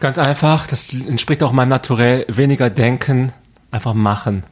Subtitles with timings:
[0.00, 3.32] Ganz einfach, das entspricht auch meinem Naturell, weniger denken,
[3.70, 4.42] einfach machen.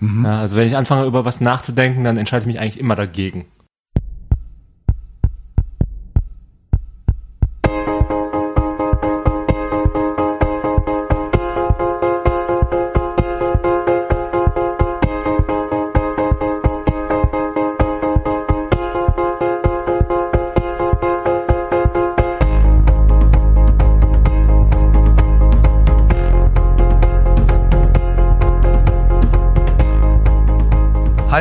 [0.00, 3.46] Ja, also wenn ich anfange über was nachzudenken, dann entscheide ich mich eigentlich immer dagegen.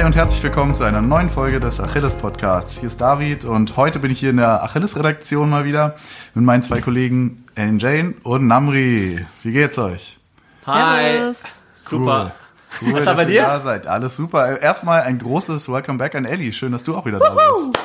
[0.06, 2.78] Hi und herzlich willkommen zu einer neuen Folge des Achilles Podcasts.
[2.80, 5.96] Hier ist David und heute bin ich hier in der Achilles Redaktion mal wieder
[6.36, 9.26] mit meinen zwei Kollegen Ellen Jane und Namri.
[9.42, 10.20] Wie geht's euch?
[10.62, 11.42] Servus.
[11.74, 12.36] Super.
[12.80, 13.42] Cool, Was dass bei ihr dir?
[13.42, 13.88] da seid.
[13.88, 14.62] Alles super.
[14.62, 16.54] Erstmal ein großes Welcome back an Ellie.
[16.54, 17.80] Schön, dass du auch wieder da bist.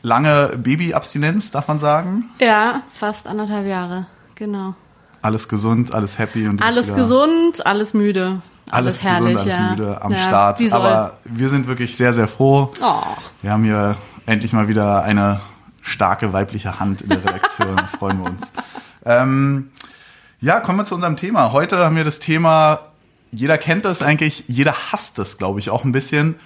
[0.00, 2.30] Lange Babyabstinenz, darf man sagen.
[2.38, 4.06] Ja, fast anderthalb Jahre.
[4.34, 4.74] Genau.
[5.20, 8.40] Alles gesund, alles happy und Alles gesund, alles müde.
[8.70, 9.70] Alles, Alles, herrlich, gesund, alles ja.
[9.70, 10.72] müde am ja, Start.
[10.72, 12.72] Aber wir sind wirklich sehr, sehr froh.
[12.80, 13.02] oh,
[13.42, 15.40] Wir haben hier endlich mal wieder eine
[15.82, 17.76] starke weibliche Hand in der Redaktion.
[17.76, 18.42] Da freuen wir uns.
[19.04, 19.70] Ähm,
[20.40, 21.52] ja, kommen wir zu unserem Thema.
[21.52, 22.80] Heute haben wir das Thema,
[23.32, 26.36] jeder kennt das eigentlich, jeder hasst es, glaube ich, auch ein bisschen.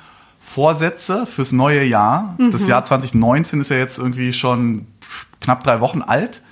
[0.41, 2.37] Vorsätze fürs neue Jahr.
[2.51, 4.87] Das Jahr 2019 ist ja jetzt irgendwie schon
[5.41, 6.43] knapp drei Wochen alt.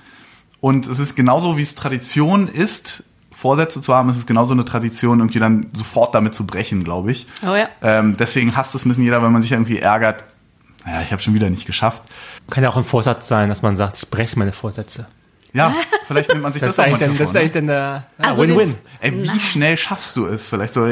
[0.59, 3.03] Und es ist genauso, wie es Tradition ist,
[3.43, 7.11] Vorsätze zu haben, es ist genauso eine Tradition, irgendwie dann sofort damit zu brechen, glaube
[7.11, 7.27] ich.
[7.45, 7.67] oh ja.
[7.81, 10.23] Ähm, deswegen hasst es ein bisschen jeder, wenn man sich irgendwie ärgert.
[10.85, 12.03] Naja, ich habe schon wieder nicht geschafft.
[12.49, 15.07] Kann ja auch ein Vorsatz sein, dass man sagt, ich breche meine Vorsätze.
[15.51, 15.75] Ja,
[16.07, 17.39] vielleicht nimmt man sich Das, das, auch manchmal das ist ne?
[17.41, 18.77] eigentlich dann der ja, Also Win-Win.
[19.01, 20.47] Ey, wie schnell schaffst du es?
[20.47, 20.87] Vielleicht so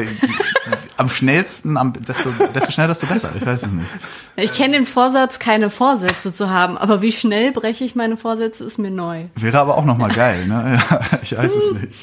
[0.98, 3.30] am schnellsten, am, desto, desto schneller, desto besser.
[3.34, 3.88] Ich weiß es nicht.
[4.36, 8.66] Ich kenne den Vorsatz, keine Vorsätze zu haben, aber wie schnell breche ich meine Vorsätze,
[8.66, 9.28] ist mir neu.
[9.36, 10.82] Wäre aber auch nochmal geil, ne?
[10.92, 11.94] Ja, ich weiß es nicht.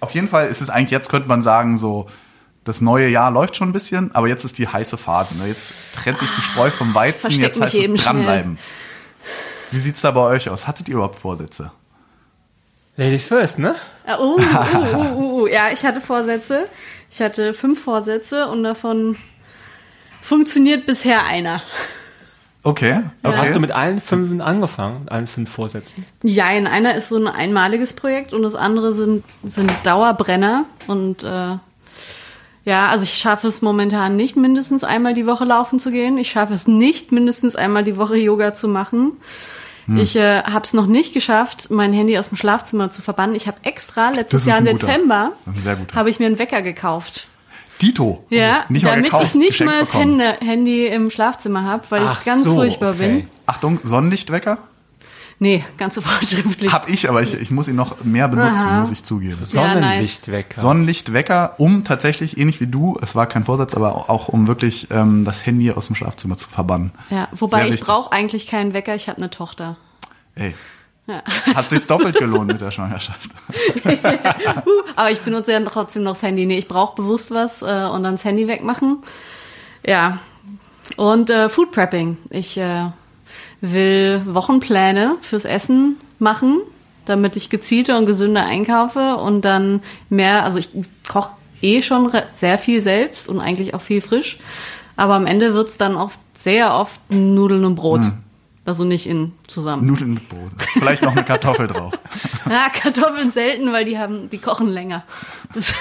[0.00, 2.06] Auf jeden Fall ist es eigentlich, jetzt könnte man sagen, so,
[2.64, 5.36] das neue Jahr läuft schon ein bisschen, aber jetzt ist die heiße Phase.
[5.38, 5.46] Ne?
[5.46, 8.58] Jetzt trennt sich die Spreu vom Weizen, Versteck jetzt heißt es dranbleiben.
[9.70, 10.66] Wie sieht's da bei euch aus?
[10.66, 11.72] Hattet ihr überhaupt Vorsätze?
[12.96, 13.76] Ladies first, ne?
[14.06, 15.46] Ah, Uh, uh, uh, uh, uh.
[15.46, 16.68] Ja, ich hatte Vorsätze.
[17.10, 19.16] Ich hatte fünf Vorsätze und davon
[20.20, 21.62] funktioniert bisher einer.
[22.64, 23.36] Okay, okay.
[23.36, 26.04] Hast du mit allen fünf angefangen, mit allen fünf Vorsätzen?
[26.22, 30.64] Jein, einer ist so ein einmaliges Projekt und das andere sind, sind Dauerbrenner.
[30.86, 31.56] Und äh,
[32.64, 36.18] ja, also ich schaffe es momentan nicht, mindestens einmal die Woche laufen zu gehen.
[36.18, 39.12] Ich schaffe es nicht, mindestens einmal die Woche Yoga zu machen.
[39.86, 39.96] Hm.
[39.96, 43.36] Ich äh, habe es noch nicht geschafft, mein Handy aus dem Schlafzimmer zu verbannen.
[43.36, 44.66] Ich habe extra letztes Jahr im.
[44.66, 45.32] Dezember
[45.94, 47.28] habe ich mir einen Wecker gekauft.
[47.80, 48.24] Dito.
[48.30, 50.20] Ja, nicht mal damit gekauft, ich nicht mal das bekommen.
[50.20, 53.08] Handy, Handy im Schlafzimmer habe, weil Ach ich ganz so, furchtbar okay.
[53.08, 53.30] bin.
[53.46, 54.58] Achtung, Sonnenlichtwecker?
[55.40, 56.72] Nee, ganz so fortschrittlich.
[56.72, 58.80] Hab ich, aber ich, ich muss ihn noch mehr benutzen, Aha.
[58.80, 59.38] muss ich zugeben.
[59.52, 59.80] Ja, nice.
[59.80, 60.60] Sonnenlichtwecker.
[60.60, 65.24] Sonnenlichtwecker, um tatsächlich, ähnlich wie du, es war kein Vorsatz, aber auch, um wirklich ähm,
[65.24, 66.92] das Handy aus dem Schlafzimmer zu verbannen.
[67.10, 69.76] Ja, wobei Sehr ich brauche eigentlich keinen Wecker, ich habe eine Tochter.
[70.34, 70.54] Ey,
[71.08, 71.22] Ja.
[71.54, 73.30] hat sich doppelt gelohnt mit der Schwangerschaft.
[74.96, 76.44] Aber ich benutze ja trotzdem noch das Handy.
[76.44, 78.98] Nee, ich brauche bewusst was äh, und dann das Handy wegmachen.
[79.86, 80.20] Ja.
[80.96, 82.18] Und äh, Food Prepping.
[82.28, 82.90] Ich äh,
[83.62, 86.60] will Wochenpläne fürs Essen machen,
[87.06, 90.68] damit ich gezielter und gesünder einkaufe und dann mehr, also ich
[91.08, 91.30] koche
[91.62, 94.38] eh schon sehr viel selbst und eigentlich auch viel frisch.
[94.96, 98.04] Aber am Ende wird's dann oft sehr oft Nudeln und Brot.
[98.68, 99.86] Also nicht in zusammen.
[99.86, 100.50] Nudeln mit Brot.
[100.74, 101.94] Vielleicht noch eine Kartoffel drauf.
[102.50, 105.04] Ja, Kartoffeln selten, weil die haben, die kochen länger.
[105.54, 105.72] Das,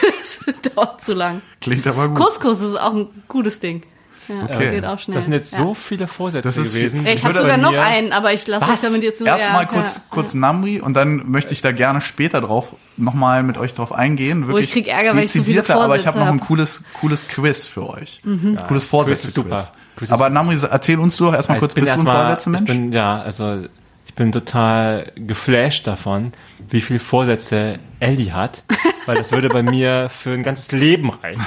[0.46, 1.42] das dauert zu lang.
[1.60, 2.18] Klingt aber gut.
[2.18, 3.84] Couscous ist auch ein gutes Ding.
[4.30, 4.70] Ja, Okay.
[4.70, 5.16] geht auch schnell.
[5.16, 5.60] Das sind jetzt ja.
[5.60, 7.06] so viele Vorsätze Das ist gewesen.
[7.06, 8.82] Ich Ich habe sogar noch einen, aber ich lasse euch Was?
[8.82, 12.00] damit jetzt nur Erstmal ja, kurz, ja, kurz Namri und dann möchte ich da gerne
[12.00, 14.48] später drauf nochmal mit euch drauf eingehen.
[14.48, 16.48] Wirklich ich krieg Ärger, weil ich so viele dezidierter, aber ich habe Vorsätze noch ein
[16.48, 18.22] cooles, cooles Quiz für euch.
[18.24, 18.58] Mhm.
[18.66, 19.24] Cooles Vorsätze.
[19.24, 19.72] Quiz ist super.
[20.02, 22.50] Ist Aber Namri, erzähl uns doch erstmal Ja, kurz, ich bin bist du ein Vorsätze
[22.50, 22.70] ich Mensch?
[22.70, 23.66] bin, ja, also
[24.06, 26.34] ich bin total geflasht davon,
[26.70, 28.64] wie viele Vorsätze Ellie hat,
[29.06, 31.44] weil das würde bei mir für ein ganzes Leben reichen.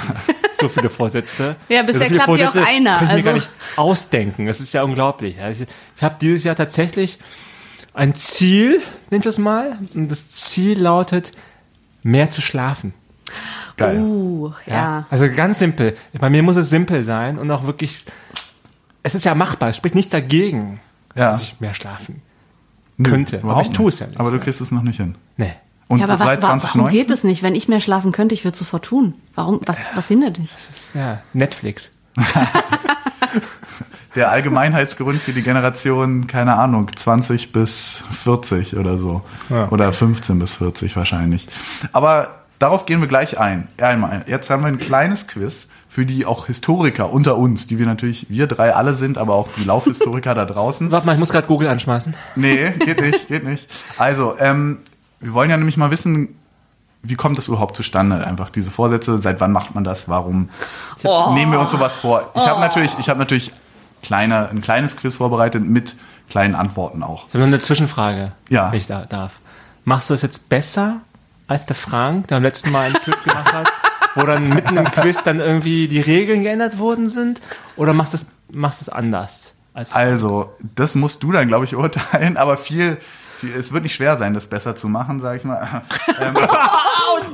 [0.55, 1.55] So viele Vorsätze.
[1.69, 3.49] Ja, bisher so viele klappt ja auch Vorsätze einer, Kann ich mir gar also- nicht
[3.77, 4.45] ausdenken.
[4.45, 5.39] Das ist ja unglaublich.
[5.41, 7.17] Also ich ich habe dieses Jahr tatsächlich
[7.93, 11.31] ein Ziel, nenn ich das mal, und das Ziel lautet,
[12.03, 12.93] mehr zu schlafen.
[13.77, 13.99] Geil.
[13.99, 15.05] Uh, ja.
[15.09, 15.95] Also ganz simpel.
[16.19, 18.05] Bei mir muss es simpel sein und auch wirklich,
[19.03, 20.79] es ist ja machbar, es spricht nichts dagegen,
[21.15, 21.31] Ja.
[21.31, 22.21] dass ich mehr schlafen
[22.97, 23.41] Nö, könnte.
[23.43, 24.19] Aber ich tue es ja nicht.
[24.19, 25.15] Aber du kriegst es noch nicht hin.
[25.37, 25.53] Nee.
[25.87, 26.97] Und ja, aber was, seit wa- warum 2019?
[26.99, 27.43] geht es nicht?
[27.43, 29.13] Wenn ich mehr schlafen könnte, ich würde es sofort tun.
[29.35, 29.59] Warum?
[29.65, 30.49] Was, was hindert dich?
[30.93, 31.91] Ja, Netflix.
[34.15, 39.23] der Allgemeinheitsgrund für die Generation, keine Ahnung, 20 bis 40 oder so.
[39.49, 39.69] Ja.
[39.69, 41.47] Oder 15 bis 40 wahrscheinlich.
[41.93, 43.67] Aber darauf gehen wir gleich ein.
[43.79, 44.23] Einmal.
[44.27, 48.27] Jetzt haben wir ein kleines Quiz für die auch Historiker unter uns, die wir natürlich,
[48.29, 50.89] wir drei alle sind, aber auch die Laufhistoriker da draußen.
[50.89, 52.15] Warte mal, ich muss gerade Google anschmeißen.
[52.37, 53.67] Nee, geht nicht, geht nicht.
[53.97, 54.77] Also, ähm,
[55.19, 56.29] wir wollen ja nämlich mal wissen,
[57.03, 58.25] wie kommt das überhaupt zustande?
[58.25, 60.07] Einfach diese Vorsätze, seit wann macht man das?
[60.07, 60.47] Warum
[61.03, 61.33] Oh.
[61.33, 62.31] nehmen wir uns sowas vor?
[62.35, 63.51] Ich habe natürlich, ich habe natürlich
[64.01, 65.97] kleine, ein kleines Quiz vorbereitet mit
[66.29, 67.27] kleinen Antworten auch.
[67.27, 68.71] Ich habe eine Zwischenfrage, Ja.
[68.71, 69.33] wenn ich da darf.
[69.83, 71.01] Machst du das jetzt besser
[71.47, 73.67] als der Frank, der am letzten Mal einen Quiz gemacht hat,
[74.15, 77.41] wo dann mitten im Quiz dann irgendwie die Regeln geändert worden sind?
[77.75, 79.53] Oder machst du es machst du es anders?
[79.73, 82.97] Als Also, das musst du dann, glaube ich, urteilen, aber viel,
[83.37, 85.81] viel, es wird nicht schwer sein, das besser zu machen, sage ich mal.
[86.19, 86.35] Ähm,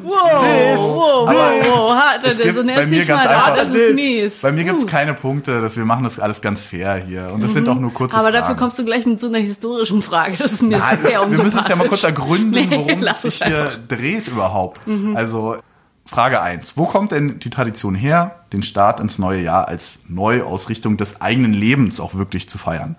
[0.04, 3.56] Wow, wow, wow, er es das gibt und bei mir nicht ganz mal da, einfach-
[3.64, 4.42] das ist mies.
[4.42, 7.30] bei mir gibt's keine Punkte, dass wir machen das alles ganz fair hier.
[7.34, 8.36] Und das sind auch nur kurze Aber Fragen.
[8.38, 10.36] dafür kommst du gleich mit so einer historischen Frage.
[10.38, 13.20] Das ist mir Nein, sehr wir müssen es ja mal kurz ergründen, Nee, worum lass
[13.24, 13.64] es es sich hier.
[13.66, 13.88] Mhm.
[13.88, 14.80] dreht überhaupt.
[15.16, 15.58] Also
[16.08, 20.98] Frage eins: Wo kommt denn die Tradition her, den Start ins neue Jahr als Neuausrichtung
[20.98, 22.96] des eigenen Lebens auch wirklich zu feiern?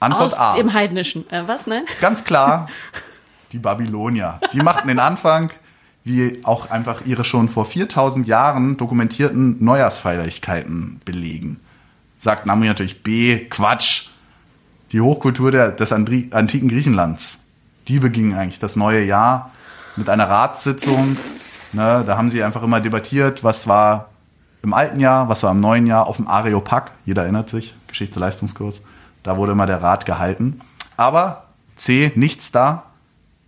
[0.00, 0.54] Antwort Aus A.
[0.54, 1.28] dem Heidnischen.
[1.30, 1.84] Äh, was, ne?
[2.00, 2.68] Ganz klar,
[3.52, 4.40] die Babylonier.
[4.52, 5.50] Die machten den Anfang,
[6.04, 11.60] wie auch einfach ihre schon vor 4000 Jahren dokumentierten Neujahrsfeierlichkeiten belegen.
[12.18, 14.08] Sagt Nami natürlich B, Quatsch.
[14.92, 17.40] Die Hochkultur der, des Andri antiken Griechenlands,
[17.88, 19.50] die beging eigentlich das neue Jahr
[19.96, 21.16] mit einer Ratssitzung.
[21.74, 24.10] Ne, da haben sie einfach immer debattiert, was war
[24.62, 26.92] im alten Jahr, was war im neuen Jahr auf dem Areopag.
[27.04, 28.82] Jeder erinnert sich, Geschichte-Leistungskurs.
[29.24, 30.60] Da wurde immer der Rat gehalten.
[30.96, 32.84] Aber C, nichts da.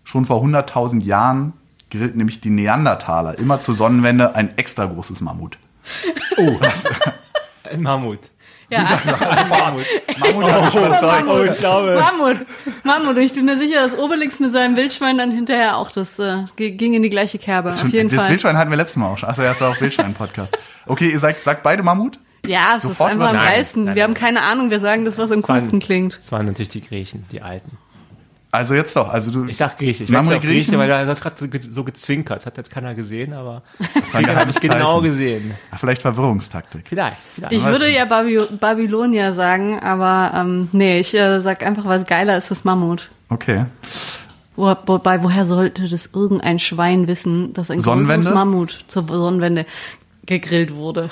[0.03, 1.53] Schon vor 100.000 Jahren
[1.91, 5.59] grillt nämlich die Neandertaler immer zur Sonnenwende ein extra großes Mammut.
[7.63, 8.31] ein Mammut.
[8.69, 8.81] Ja,
[10.19, 11.25] Mammut hat mich überzeugt.
[11.29, 11.95] Oh, ich glaube.
[12.01, 12.47] Mammut.
[12.83, 13.17] Mammut.
[13.17, 16.45] Und ich bin mir sicher, dass Obelix mit seinem Wildschwein dann hinterher auch das äh,
[16.57, 17.71] ging in die gleiche Kerbe.
[17.71, 18.31] Auf jeden das Fall.
[18.31, 19.29] Wildschwein hatten wir letztes Mal auch schon.
[19.29, 20.59] Achso, ja, das war auch Wildschwein-Podcast.
[20.87, 22.19] Okay, ihr sagt, sagt beide Mammut?
[22.45, 23.85] Ja, es ist Sofort einfach am geilsten.
[23.85, 26.17] nein, Wir haben keine Ahnung, wir sagen das, was am coolsten klingt.
[26.17, 27.79] Das waren natürlich die Griechen, die Alten.
[28.57, 29.09] Also jetzt doch.
[29.09, 30.05] Also du, Ich sag Grieche.
[30.05, 30.79] Ich auf Grieche, Griechen?
[30.79, 32.39] weil du hast gerade so, ge- so gezwinkert.
[32.39, 33.63] Das hat jetzt keiner gesehen, aber
[33.95, 35.55] das habe ich genau gesehen.
[35.71, 36.87] Ach, Vielleicht Verwirrungstaktik.
[36.89, 37.53] Vielleicht, vielleicht.
[37.53, 37.97] Ich würde nicht.
[37.97, 42.65] ja Baby Babylonier sagen, aber ähm, nee, ich äh, sag einfach, was geiler ist das
[42.65, 43.11] Mammut.
[43.29, 43.67] Okay.
[44.57, 49.67] Wo, wobei, woher sollte das irgendein Schwein wissen, dass ein größeres Mammut zur Sonnenwende
[50.25, 51.11] gegrillt wurde?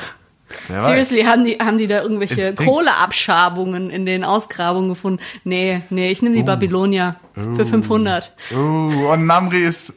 [0.69, 0.87] Wer weiß.
[0.87, 2.71] Seriously, haben die, haben die da irgendwelche Instinkt.
[2.71, 5.21] Kohleabschabungen in den Ausgrabungen gefunden?
[5.45, 8.33] Nee, nee, ich nehme die Babylonier für 500.
[8.53, 9.95] Uh, und Namri ist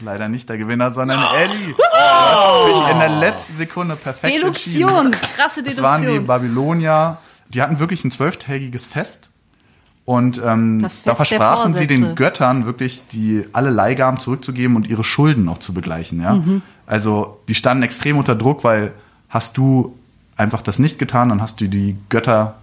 [0.00, 1.74] leider nicht der Gewinner, sondern Ellie.
[1.74, 6.26] Du hast dich in der letzten Sekunde perfekt Deduktion, krasse Das waren die Deduktion.
[6.26, 7.18] Babylonier.
[7.48, 9.30] Die hatten wirklich ein zwölftägiges Fest.
[10.04, 15.04] Und ähm, Das da versprachen sie den Göttern wirklich die alle Leihgaben zurückzugeben und ihre
[15.04, 16.22] Schulden auch zu begleichen.
[16.22, 16.34] Ja?
[16.34, 16.62] Mhm.
[16.86, 18.92] Also die standen extrem unter Druck, weil
[19.28, 19.96] hast du
[20.36, 22.54] einfach das nicht getan, dann hast du die Götter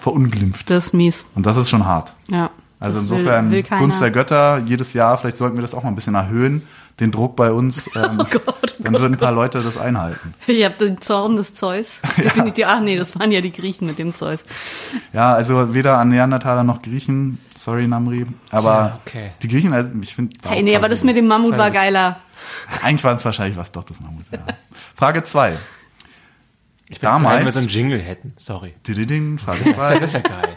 [0.00, 0.68] verunglimpft.
[0.70, 2.12] Das ist mies, Und das ist schon hart.
[2.28, 2.50] ja.
[2.80, 3.80] Also Das will- insofern will keiner.
[3.82, 6.62] Gunst der Götter jedes Jahr, vielleicht sollten wir das auch mal ein bisschen erhöhen,
[6.98, 7.88] den Druck bei uns.
[7.94, 10.34] Ähm, Oh Gott, oh dann würden ein paar Leute das einhalten.
[10.48, 12.00] Ich habe den Zorn des Zeus.
[12.16, 12.64] Definitiv.
[12.66, 14.44] Ach nee, das waren ja die Griechen mit dem Zeus.
[15.12, 19.30] Ja, also weder an Neandertaler noch Griechen, sorry Namri, aber Tja, okay.
[19.42, 20.36] die Griechen, also ich finde.
[20.44, 22.16] Hey, nee, aber das mit dem Mammut war geiler.
[22.82, 24.24] Eigentlich war es wahrscheinlich was doch das Mammut.
[24.32, 24.40] Ja.
[24.96, 25.56] Frage 2.
[26.92, 27.54] Ich bin geil, wenn wir Damals.
[27.54, 28.34] so einen Jingle hätten.
[28.36, 28.74] Sorry.
[28.86, 29.98] Dididing, Frage Das wäre 2.
[29.98, 30.56] das wär geil.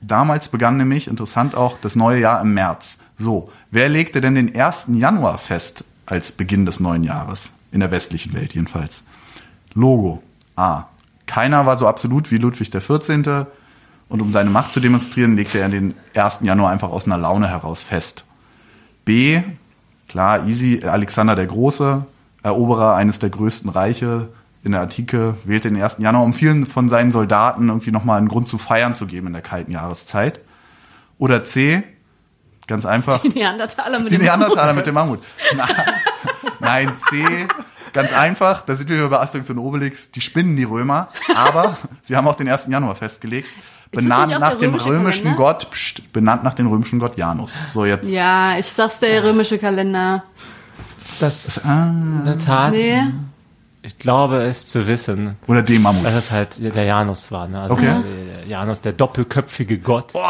[0.00, 2.98] Damals begann nämlich, interessant auch, das neue Jahr im März.
[3.16, 4.88] So, wer legte denn den 1.
[4.94, 7.52] Januar fest als Beginn des neuen Jahres?
[7.70, 9.04] In der westlichen Welt jedenfalls.
[9.74, 10.22] Logo.
[10.56, 10.84] A.
[11.26, 13.46] Keiner war so absolut wie Ludwig XIV.
[14.08, 16.40] Und um seine Macht zu demonstrieren, legte er den 1.
[16.42, 18.24] Januar einfach aus einer Laune heraus fest.
[19.04, 19.40] B.
[20.08, 20.82] Klar, easy.
[20.84, 22.04] Alexander der Große,
[22.42, 24.28] Eroberer eines der größten Reiche
[24.66, 25.96] in der Antike, wählte den 1.
[25.98, 29.32] Januar, um vielen von seinen Soldaten irgendwie nochmal einen Grund zu feiern zu geben in
[29.32, 30.40] der kalten Jahreszeit.
[31.18, 31.84] Oder C.
[32.66, 33.20] Ganz einfach.
[33.22, 34.76] Die Neandertaler mit Die dem Neandertaler Mammut.
[34.76, 35.20] mit dem Mammut.
[35.56, 35.66] Na,
[36.60, 37.46] nein, C.
[37.92, 42.16] Ganz einfach, da sind wir bei Asterix und Obelix, die spinnen die Römer, aber sie
[42.16, 42.66] haben auch den 1.
[42.66, 43.48] Januar festgelegt,
[43.92, 45.42] das benannt nach dem römische römischen Kalender?
[45.44, 47.56] Gott, pst, benannt nach dem römischen Gott Janus.
[47.68, 48.10] So jetzt.
[48.10, 50.24] Ja, ich sag's der römische Kalender.
[51.20, 53.04] Das in der Tat, Nee.
[53.86, 56.04] Ich glaube es zu wissen, Oder dem Mammut.
[56.04, 57.46] dass es halt der Janus war.
[57.48, 57.60] Ne?
[57.60, 57.84] Also Okay.
[57.86, 58.02] der,
[58.40, 60.14] der Janus, der doppelköpfige Gott.
[60.14, 60.24] Ohne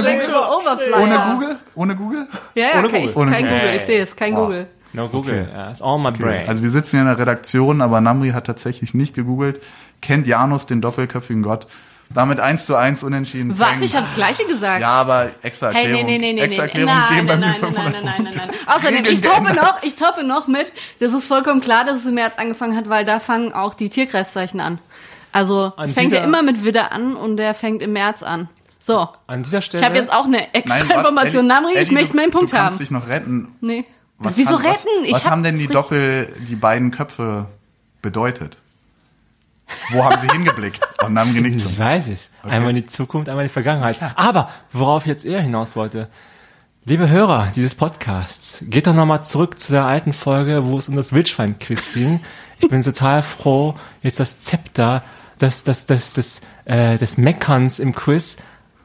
[0.00, 1.02] Intellectual Overflyer.
[1.02, 1.56] Ohne Google?
[1.74, 2.28] Ohne Google?
[2.54, 3.04] Ja, ja, Ohne kein, Google.
[3.04, 3.60] ist Ohne kein Google.
[3.60, 3.76] Google.
[3.76, 4.42] Ich sehe es, kein Boah.
[4.44, 4.66] Google.
[4.92, 5.42] No Google.
[5.42, 5.52] Okay.
[5.52, 6.48] Ja, it's all my brain.
[6.48, 9.60] Also wir sitzen hier in der Redaktion, aber Namri hat tatsächlich nicht gegoogelt.
[10.00, 11.66] kennt Janus den doppelköpfigen Gott.
[12.08, 13.58] Damit eins zu eins unentschieden.
[13.58, 13.72] Was?
[13.72, 13.82] Peng.
[13.82, 14.80] Ich habe das Gleiche gesagt.
[14.80, 16.06] Ja, aber extra Hey, Erklärung.
[16.06, 16.68] nee, nee, nee, nee, extra nee.
[16.68, 18.38] Erklärung Nein, geben bei nein, mir nein, 500 nein, nein, nein, Punkte.
[18.38, 18.76] nein, nein.
[18.76, 22.14] Außerdem, ich toppe noch, ich toppe noch mit, das ist vollkommen klar, dass es im
[22.14, 24.78] März angefangen hat, weil da fangen auch die Tierkreiszeichen an.
[25.32, 28.48] Also, An es fängt ja immer mit Widder an und der fängt im März an.
[28.78, 29.08] So.
[29.26, 29.82] An dieser Stelle.
[29.82, 31.50] Ich habe jetzt auch eine extra Nein, Information.
[31.50, 32.78] Eddie, Namri, ich möchte du- meinen Punkt du kannst haben.
[32.78, 33.48] dich noch retten.
[33.60, 33.84] Nee.
[34.18, 34.88] Was Wieso haben, retten?
[35.00, 37.46] Was, ich was hab haben denn die Doppel, die beiden Köpfe
[38.00, 38.56] bedeutet?
[39.90, 40.80] Wo haben sie hingeblickt?
[41.04, 41.56] Und haben genickt.
[41.56, 42.30] Ich weiß es.
[42.42, 43.98] Einmal in die Zukunft, einmal in die Vergangenheit.
[44.16, 46.08] Aber worauf ich jetzt eher hinaus wollte,
[46.84, 50.96] liebe Hörer dieses Podcasts, geht doch nochmal zurück zu der alten Folge, wo es um
[50.96, 52.20] das Wildschwein-Quiz ging.
[52.60, 55.02] Ich bin total froh, jetzt das Zepter
[55.40, 58.36] des, des, des, des, äh, des Meckerns im Quiz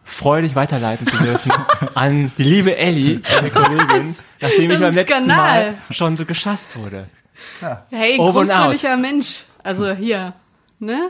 [0.04, 1.52] freudig weiterleiten zu dürfen
[1.96, 5.72] an die liebe Ellie, meine Kollegin, nachdem Das ich beim letzten Skandal.
[5.72, 7.08] Mal schon so geschasst wurde.
[7.90, 9.46] Hey, Over grundfröhlicher Mensch.
[9.64, 10.34] Also hier,
[10.82, 11.10] ne?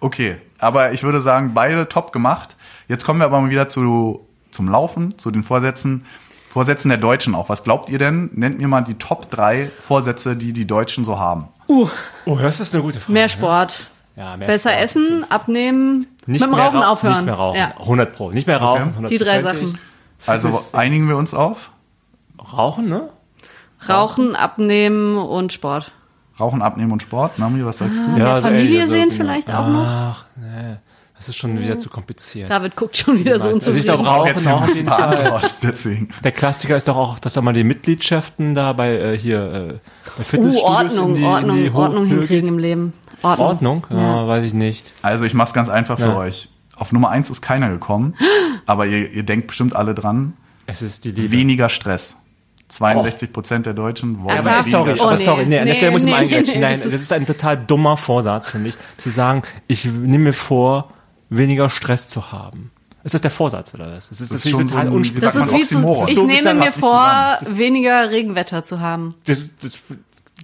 [0.00, 2.56] Okay, aber ich würde sagen, beide top gemacht.
[2.88, 6.04] Jetzt kommen wir aber mal wieder zu, zum Laufen, zu den Vorsätzen.
[6.50, 7.48] Vorsätzen der Deutschen auch.
[7.48, 8.28] Was glaubt ihr denn?
[8.34, 11.48] Nennt mir mal die Top 3 Vorsätze, die die Deutschen so haben.
[11.68, 11.88] Uh,
[12.26, 13.12] Oh, das ist eine gute Frage.
[13.12, 13.90] mehr Sport.
[14.16, 14.84] Ja, mehr Besser Sport.
[14.84, 17.14] essen, abnehmen, Nicht mit dem mehr Rauchen aufhören.
[17.14, 17.58] Nicht mehr rauchen.
[17.58, 18.30] Ja, 100 Pro.
[18.30, 18.94] Nicht mehr rauchen.
[18.98, 19.06] Okay.
[19.06, 19.40] die drei.
[19.40, 19.78] Sachen.
[20.26, 21.70] Also einigen wir uns auf.
[22.52, 23.08] Rauchen, ne?
[23.88, 25.92] Rauchen, abnehmen und Sport.
[26.42, 27.38] Rauchen, Abnehmen und Sport.
[27.38, 28.08] Nami, was sagst du?
[28.08, 29.86] Mehr also Familie ehrlich, sehen vielleicht auch noch.
[29.86, 30.76] Ach, nee.
[31.16, 32.50] Das ist schon wieder zu kompliziert.
[32.50, 34.08] David guckt schon wieder so Also ich glaub, unzufrieden.
[34.08, 35.50] Rauchen auch auf ein jeden paar Fall.
[35.62, 36.08] Deswegen.
[36.24, 39.58] Der Klassiker ist doch auch, dass da mal die Mitgliedschaften da bei äh, hier äh,
[40.16, 42.92] bei Uh, Fitnessstudios Ordnung, in die, Ordnung, in die Ordnung hinkriegen im Leben.
[43.22, 43.46] Ordnung.
[43.46, 43.86] Ordnung?
[43.90, 44.26] Ja, Ja.
[44.28, 44.90] weiß ich nicht.
[45.02, 46.16] Also ich mach's ganz einfach für Ja.
[46.16, 46.48] euch.
[46.74, 48.16] Auf Nummer eins ist keiner gekommen,
[48.66, 50.32] aber ihr, ihr denkt bestimmt alle dran.
[50.66, 51.30] Es ist die Liebe.
[51.30, 52.16] Weniger Stress.
[52.72, 55.24] 62 Prozent der Deutschen wollen aber sorry, Oh, aber nee.
[55.24, 56.60] sorry, nee, an der Stelle muss ich mal eingrätschen.
[56.60, 60.18] Nein, das das ist- ist ein total dummer Vorsatz, finde ich, zu sagen, ich nehme
[60.24, 60.90] mir vor,
[61.28, 62.70] weniger Stress zu haben.
[63.04, 64.08] Ist das der Vorsatz oder was?
[64.10, 66.54] Das ist, Das ist natürlich schon total wie Das ist wie zu, ich So nehme
[66.54, 69.14] mir vor, weniger Regenwetter zu haben.
[69.26, 69.72] Das, das,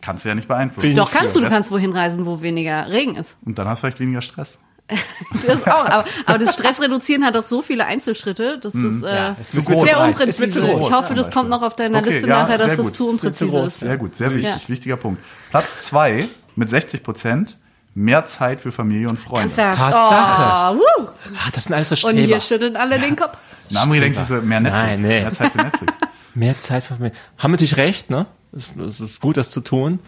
[0.00, 0.94] Kannst du ja nicht beeinflussen.
[0.94, 3.36] Doch kannst du, du Das- kannst wohin reisen, wo weniger Regen ist.
[3.44, 4.58] Und dann hast du vielleicht weniger Stress.
[5.46, 9.28] Das auch, aber, aber das Stressreduzieren hat doch so viele Einzelschritte, das ist äh, Ja,
[9.40, 9.60] ist sehr.
[9.60, 10.66] Ist mir unpräzise.
[10.80, 12.94] Ich hoffe, das kommt noch auf deiner Okay, Liste ja, nachher, dass sehr das gut.
[12.96, 13.66] zu Das ist zu unpräzise groß.
[13.66, 13.80] ist.
[13.80, 14.68] Sehr gut, sehr wichtig, Ja.
[14.68, 15.22] wichtiger Punkt.
[15.50, 16.26] Platz zwei
[16.56, 17.56] mit 60 Prozent
[17.94, 19.54] mehr Zeit für Familie und Freunde.
[19.54, 20.76] Tatsache.
[20.76, 21.08] Oh, wuh.
[21.36, 22.20] ah, das sind alles so Und Streber.
[22.26, 23.36] hier schütteln alle den Kopf.
[23.70, 25.20] Namri denkt sich so, mehr Netflix, Nein, nee.
[25.20, 25.92] mehr Zeit für Netflix.
[26.34, 27.12] Mehr Zeit für mich.
[27.36, 28.26] Haben natürlich recht, ne?
[28.52, 29.98] Es es ist gut, das zu tun.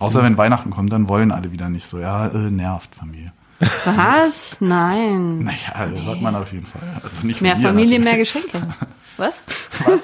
[0.00, 2.00] Außer wenn Weihnachten kommt, dann wollen alle wieder nicht so.
[2.00, 3.32] Ja, äh, nervt Familie.
[3.84, 4.60] Was?
[4.60, 5.40] Nein.
[5.44, 6.82] Naja, äh, hört man auf jeden Fall.
[7.02, 8.34] Also nicht Mehr Familie, natürlich.
[8.34, 8.74] mehr Geschenke.
[9.16, 9.42] Was?
[9.84, 10.00] Was?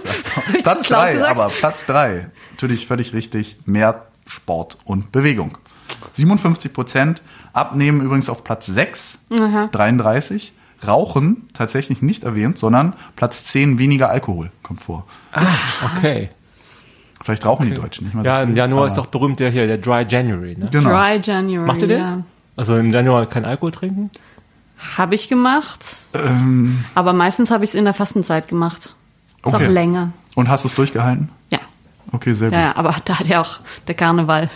[0.54, 1.30] ich Platz das laut drei, gesagt?
[1.30, 2.30] aber Platz drei.
[2.50, 3.56] Natürlich völlig richtig.
[3.64, 5.56] Mehr Sport und Bewegung.
[6.12, 7.22] 57 Prozent.
[7.54, 9.18] Abnehmen übrigens auf Platz 6,
[9.72, 10.52] 33.
[10.86, 15.06] Rauchen tatsächlich nicht erwähnt, sondern Platz 10 weniger Alkohol kommt vor.
[15.96, 16.28] Okay.
[17.22, 19.50] Vielleicht rauchen die Deutschen nicht mehr so Ja, im viel, Januar ist doch berühmt der
[19.50, 20.68] hier, der Dry January, ne?
[20.70, 20.90] Genau.
[20.90, 21.66] Dry January.
[21.66, 21.98] Macht ihr den?
[21.98, 22.22] Ja.
[22.56, 24.10] Also im Januar kein Alkohol trinken?
[24.96, 25.84] Habe ich gemacht.
[26.14, 28.94] Ähm, Aber meistens habe ich es in der Fastenzeit gemacht.
[29.44, 29.66] Ist Okay.
[29.66, 30.10] auch länger.
[30.34, 31.28] und hast du es durchgehalten?
[31.50, 31.60] Ja.
[32.12, 32.58] Okay, sehr gut.
[32.58, 34.50] Ja, aber da hat ja auch der Karneval.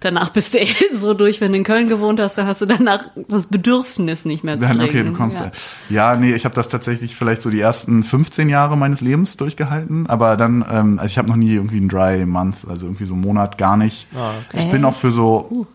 [0.00, 2.66] Danach bist du eh so durch, wenn du in Köln gewohnt hast, dann hast du
[2.66, 4.98] danach das Bedürfnis nicht mehr zu Dann, trinken.
[4.98, 5.50] okay, du kommst ja.
[5.88, 6.12] ja.
[6.12, 10.06] ja, nee, ich habe das tatsächlich vielleicht so die ersten 15 Jahre meines Lebens durchgehalten,
[10.06, 13.14] aber dann, ähm, also ich habe noch nie irgendwie einen Dry Month, also irgendwie so
[13.14, 14.06] einen Monat gar nicht.
[14.14, 15.66] Ah, Ich bin auch für so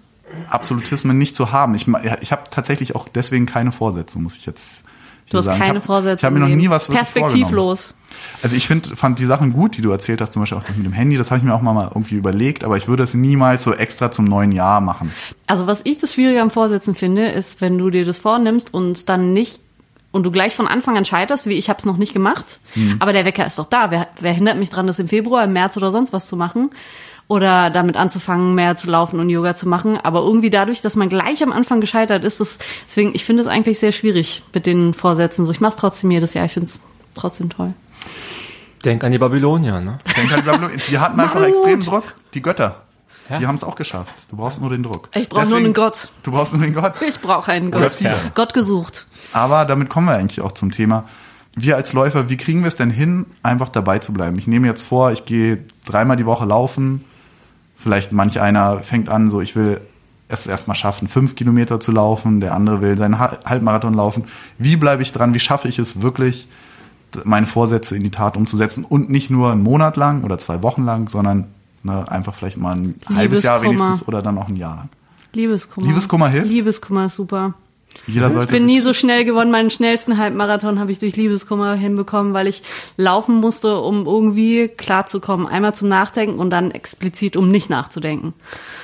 [0.50, 1.76] Absolutismen nicht zu haben.
[1.76, 1.88] Ich,
[2.22, 4.84] ich habe tatsächlich auch deswegen keine Vorsätze, muss ich jetzt
[5.30, 5.60] Du hast sagen.
[5.60, 6.18] keine ich hab, Vorsätze.
[6.20, 6.88] Ich habe mir noch nie was.
[6.90, 7.94] Perspektivlos.
[8.44, 10.76] Also ich find, fand die Sachen gut, die du erzählt hast, zum Beispiel auch das
[10.76, 13.04] mit dem Handy, das habe ich mir auch mal mal irgendwie überlegt, aber ich würde
[13.04, 15.14] es niemals so extra zum neuen Jahr machen.
[15.48, 19.08] Also was ich das Schwierige am Vorsätzen finde, ist, wenn du dir das vornimmst und
[19.08, 19.62] dann nicht
[20.12, 22.98] und du gleich von Anfang an scheiterst, wie ich habe es noch nicht gemacht, Mhm.
[23.00, 23.92] aber der Wecker ist doch da.
[23.92, 26.70] Wer, wer hindert mich dran, das im Februar, im März oder sonst was zu machen?
[27.28, 29.98] Oder damit anzufangen, mehr zu laufen und Yoga zu machen.
[29.98, 33.48] Aber irgendwie dadurch, dass man gleich am Anfang gescheitert ist, das, deswegen, ich finde es
[33.48, 35.46] eigentlich sehr schwierig mit den Vorsätzen.
[35.46, 36.46] So, ich mache es trotzdem jedes Jahr.
[36.46, 36.82] Ich finde es
[37.16, 37.74] trotzdem toll.
[38.84, 40.00] Denk an die Babylonier, ne?
[40.06, 40.78] Ich denke halt, blablabla.
[40.90, 41.50] die hatten einfach Mammut.
[41.50, 42.82] extrem Druck, die Götter.
[43.30, 43.40] Ja.
[43.40, 44.14] Die haben es auch geschafft.
[44.30, 45.10] Du brauchst nur den Druck.
[45.16, 46.10] Ich brauch nur einen Gott.
[46.24, 46.94] Du brauchst nur den Gott.
[47.08, 47.94] Ich brauche einen Gott.
[47.94, 48.18] viele.
[48.36, 49.06] Gott gesucht.
[49.32, 51.08] Aber damit kommen wir eigentlich auch zum Thema.
[51.56, 54.38] Wir als Läufer, wie kriegen wir es denn hin, einfach dabei zu bleiben?
[54.38, 57.06] Ich nehme jetzt vor, ich gehe dreimal die Woche laufen.
[57.82, 59.82] Vielleicht manch einer fängt an, so ich will
[60.28, 62.40] es erstmal schaffen, fünf Kilometer zu laufen.
[62.40, 64.26] Der andere will seinen Ha- Halbmarathon laufen.
[64.58, 65.34] Wie bleibe ich dran?
[65.34, 66.48] Wie schaffe ich es wirklich,
[67.24, 68.86] meine Vorsätze in die Tat umzusetzen?
[68.86, 71.46] Und nicht nur einen Monat lang oder zwei Wochen lang, sondern
[71.84, 74.90] ne, einfach vielleicht mal ein halbes Jahr wenigstens oder dann auch ein Jahr lang.
[75.34, 75.88] Liebeskummer.
[75.88, 76.50] Liebeskummer hilft?
[76.52, 77.54] Liebeskummer ist super.
[78.08, 79.52] Ich bin nie so schnell gewonnen.
[79.52, 82.64] Meinen schnellsten Halbmarathon habe ich durch Liebeskummer hinbekommen, weil ich
[82.98, 85.48] laufen musste, um irgendwie klarzukommen.
[85.48, 88.34] Einmal zum Nachdenken und dann explizit, um nicht nachzudenken.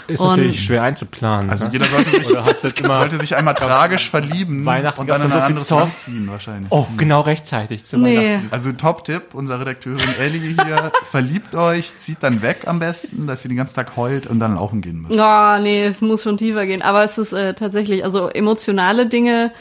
[0.08, 1.50] Ist Und- natürlich schwer einzuplanen.
[1.50, 1.74] Also ne?
[1.74, 5.48] jeder sollte sich, sollte sich einmal tragisch verlieben Weihnachten und dann in so ein viel
[5.48, 5.80] anderes Zoff.
[5.82, 6.72] Land ziehen wahrscheinlich.
[6.72, 8.18] Oh, genau rechtzeitig zu Nee.
[8.18, 8.48] Weihnachten.
[8.52, 13.50] Also Top-Tipp, unsere Redakteurin Ellie hier, verliebt euch, zieht dann weg am besten, dass ihr
[13.50, 15.20] den ganzen Tag heult und dann laufen gehen müsst.
[15.20, 16.82] Oh, nee, es muss schon tiefer gehen.
[16.82, 19.52] Aber es ist äh, tatsächlich, also emotionale Dinge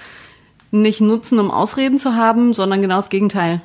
[0.71, 3.63] nicht nutzen, um Ausreden zu haben, sondern genau das Gegenteil.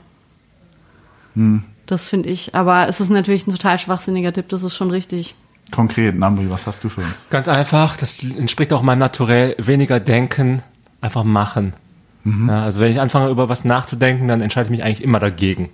[1.35, 1.63] Hm.
[1.85, 2.55] Das finde ich.
[2.55, 5.35] Aber es ist natürlich ein total schwachsinniger Tipp, das ist schon richtig.
[5.72, 7.28] Konkret, Nambri, was hast du für uns?
[7.30, 10.62] Ganz einfach, das entspricht auch meinem Naturell, weniger denken,
[11.00, 11.74] einfach machen.
[12.24, 15.70] Ja, also wenn ich anfange über was nachzudenken, dann entscheide ich mich eigentlich immer dagegen.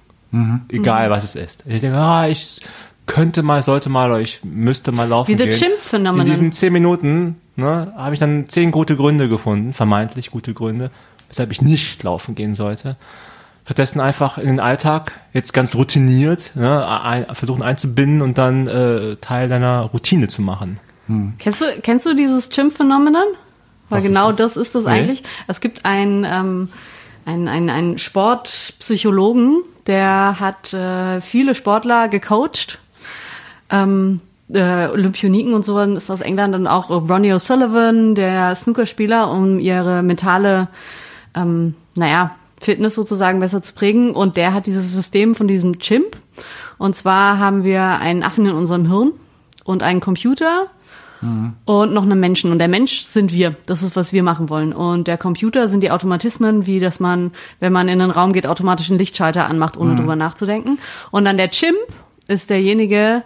[0.69, 1.63] Egal was es ist.
[1.67, 2.61] Ich denke, ah, ich
[3.05, 5.51] könnte mal, sollte mal oder ich müsste mal laufen Wie gehen.
[5.51, 6.27] Chimp-Phenomenon.
[6.27, 10.91] In diesen zehn Minuten ne, habe ich dann zehn gute Gründe gefunden, vermeintlich gute Gründe,
[11.29, 12.97] weshalb ich nicht laufen gehen sollte.
[13.67, 19.17] Stattdessen einfach in den Alltag jetzt ganz routiniert ne, ein, versuchen einzubinden und dann äh,
[19.17, 20.79] Teil deiner Routine zu machen.
[21.37, 23.25] Kennst du, kennst du dieses Chimp-Phenomenon?
[23.89, 24.53] Weil Was ist genau das?
[24.53, 24.67] das?
[24.67, 24.91] ist das Nee.
[24.91, 25.23] eigentlich.
[25.47, 26.69] Es gibt einen, ähm,
[27.25, 32.79] einen, einen, einen Sportpsychologen, der hat äh, viele Sportler gecoacht.
[33.69, 39.59] Ähm, äh, Olympioniken und so ist aus England und auch Ronnie O'Sullivan, der Snookerspieler, um
[39.59, 40.69] ihre mentale,
[41.35, 44.11] ähm, naja, Fitness sozusagen besser zu prägen.
[44.11, 46.17] Und der hat dieses System von diesem Chimp.
[46.77, 49.11] Und zwar haben wir einen Affen in unserem Hirn
[49.63, 50.67] und einen Computer
[51.65, 52.51] und noch einen Menschen.
[52.51, 53.55] Und der Mensch sind wir.
[53.65, 54.71] Das ist, was wir machen wollen.
[54.71, 58.45] Und der Computer sind die Automatismen, wie dass man, wenn man in einen Raum geht,
[58.45, 60.77] automatisch einen Lichtschalter anmacht, ohne drüber nachzudenken.
[61.09, 61.77] Und dann der Chimp
[62.27, 63.23] ist derjenige,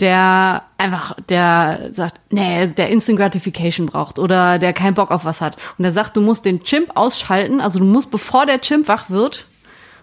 [0.00, 5.40] der einfach, der sagt, nee, der Instant Gratification braucht oder der keinen Bock auf was
[5.40, 5.56] hat.
[5.76, 7.60] Und der sagt, du musst den Chimp ausschalten.
[7.60, 9.46] Also du musst, bevor der Chimp wach wird,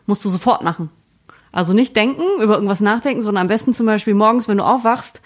[0.05, 0.89] musst du sofort machen.
[1.51, 5.21] Also nicht denken, über irgendwas nachdenken, sondern am besten zum Beispiel morgens, wenn du aufwachst,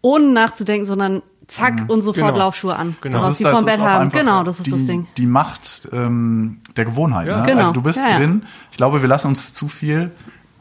[0.00, 2.38] ohne nachzudenken, sondern zack und sofort Genau.
[2.38, 2.96] Laufschuhe an.
[3.00, 3.18] Genau.
[3.18, 4.10] Daraus ist- die vom Bett haben.
[4.10, 5.08] Genau, das ist die, das Ding.
[5.16, 7.26] Die Macht ähm, der Gewohnheit.
[7.26, 7.40] Ja.
[7.40, 7.46] Ne?
[7.46, 7.60] Genau.
[7.60, 8.18] Also du bist Ja, ja.
[8.18, 8.44] drin.
[8.70, 10.12] Ich glaube, wir lassen uns zu viel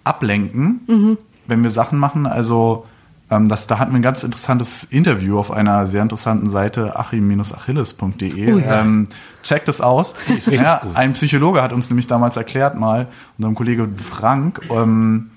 [0.03, 1.17] ablenken, Mhm.
[1.47, 2.25] wenn wir Sachen machen.
[2.25, 2.85] Also
[3.33, 8.53] ähm, das, da hatten wir ein ganz interessantes Interview auf einer sehr interessanten Seite achim-achilles.de.
[8.53, 8.81] Oh ja.
[8.81, 9.07] ähm,
[9.41, 10.15] checkt es aus.
[10.49, 10.81] ja.
[10.93, 15.31] Ein Psychologe hat uns nämlich damals erklärt mal, unserem Kollege Frank, ähm,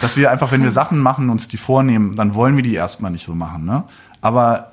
[0.00, 3.10] dass wir einfach, wenn wir Sachen machen, uns die vornehmen, dann wollen wir die erstmal
[3.10, 3.64] nicht so machen.
[3.64, 3.84] Ne?
[4.20, 4.71] Aber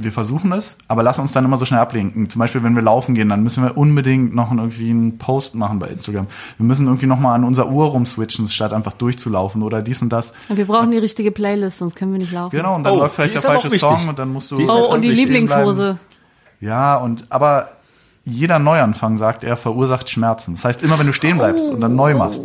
[0.00, 2.30] wir versuchen es, aber lassen uns dann immer so schnell ablenken.
[2.30, 5.80] Zum Beispiel, wenn wir laufen gehen, dann müssen wir unbedingt noch irgendwie einen Post machen
[5.80, 6.28] bei Instagram.
[6.56, 10.10] Wir müssen irgendwie noch mal an unser Uhr rumswitchen, statt einfach durchzulaufen oder dies und
[10.10, 10.32] das.
[10.48, 12.56] Und wir brauchen die richtige Playlist, sonst können wir nicht laufen.
[12.56, 13.70] Genau, und dann Oh, läuft vielleicht der falsche.
[13.70, 14.56] Song und dann musst du.
[14.56, 15.10] Die Oh, und die.
[15.10, 15.98] Lieblingshose.
[16.60, 17.68] Ja, und aber
[18.24, 20.54] jeder Neuanfang, sagt er, verursacht Schmerzen.
[20.54, 22.42] Das heißt, immer wenn du stehen bleibst und dann neu machst,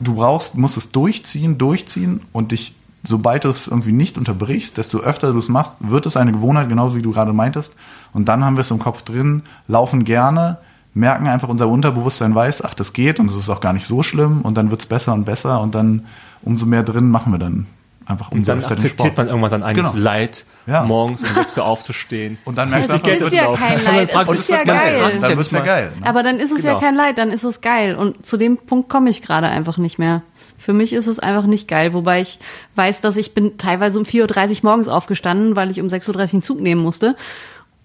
[0.00, 4.98] du brauchst, musst es durchziehen, durchziehen und dich, sobald du es irgendwie nicht unterbrichst, desto
[5.00, 7.74] öfter du es machst, wird es eine Gewohnheit, genauso wie du gerade meintest.
[8.12, 10.58] Und dann haben wir es im Kopf drin, laufen gerne,
[10.94, 14.02] merken einfach, unser Unterbewusstsein weiß, ach, das geht und es ist auch gar nicht so
[14.02, 16.06] schlimm und dann wird es besser und besser und dann
[16.42, 17.66] umso mehr drin machen wir dann
[18.06, 20.02] einfach umso Und dann öfter den akzeptiert man irgendwann sein eigenes Genau.
[20.02, 20.82] Leid, Ja.
[20.84, 22.38] morgens um 6 Uhr aufzustehen.
[22.46, 25.18] Und dann merkst Also, du einfach, ist ja kein Leid, es ist ja geil.
[25.20, 25.92] dann ja wird's ja geil.
[26.00, 26.06] Ne?
[26.06, 26.80] Aber dann ist es ja Genau.
[26.80, 27.94] kein Leid, dann ist es geil.
[27.96, 30.22] Und zu dem Punkt komme ich gerade einfach nicht mehr.
[30.58, 32.38] Für mich ist es einfach nicht geil, wobei ich
[32.74, 36.20] weiß, dass ich bin teilweise um 4.30 Uhr morgens aufgestanden, weil ich um 6.30 Uhr
[36.34, 37.16] einen Zug nehmen musste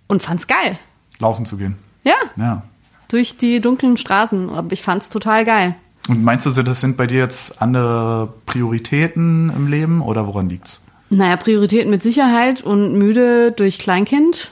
[0.08, 0.78] und fand's geil.
[1.20, 1.76] Laufen zu gehen.
[2.04, 2.64] Ja, Ja.
[3.10, 4.50] durch die dunklen Straßen.
[4.50, 5.76] Aber ich fand's total geil.
[6.10, 10.82] Und meinst du, das sind bei dir jetzt andere Prioritäten im Leben oder woran liegt's?
[11.10, 14.52] Naja, Prioritäten mit Sicherheit und müde durch Kleinkind.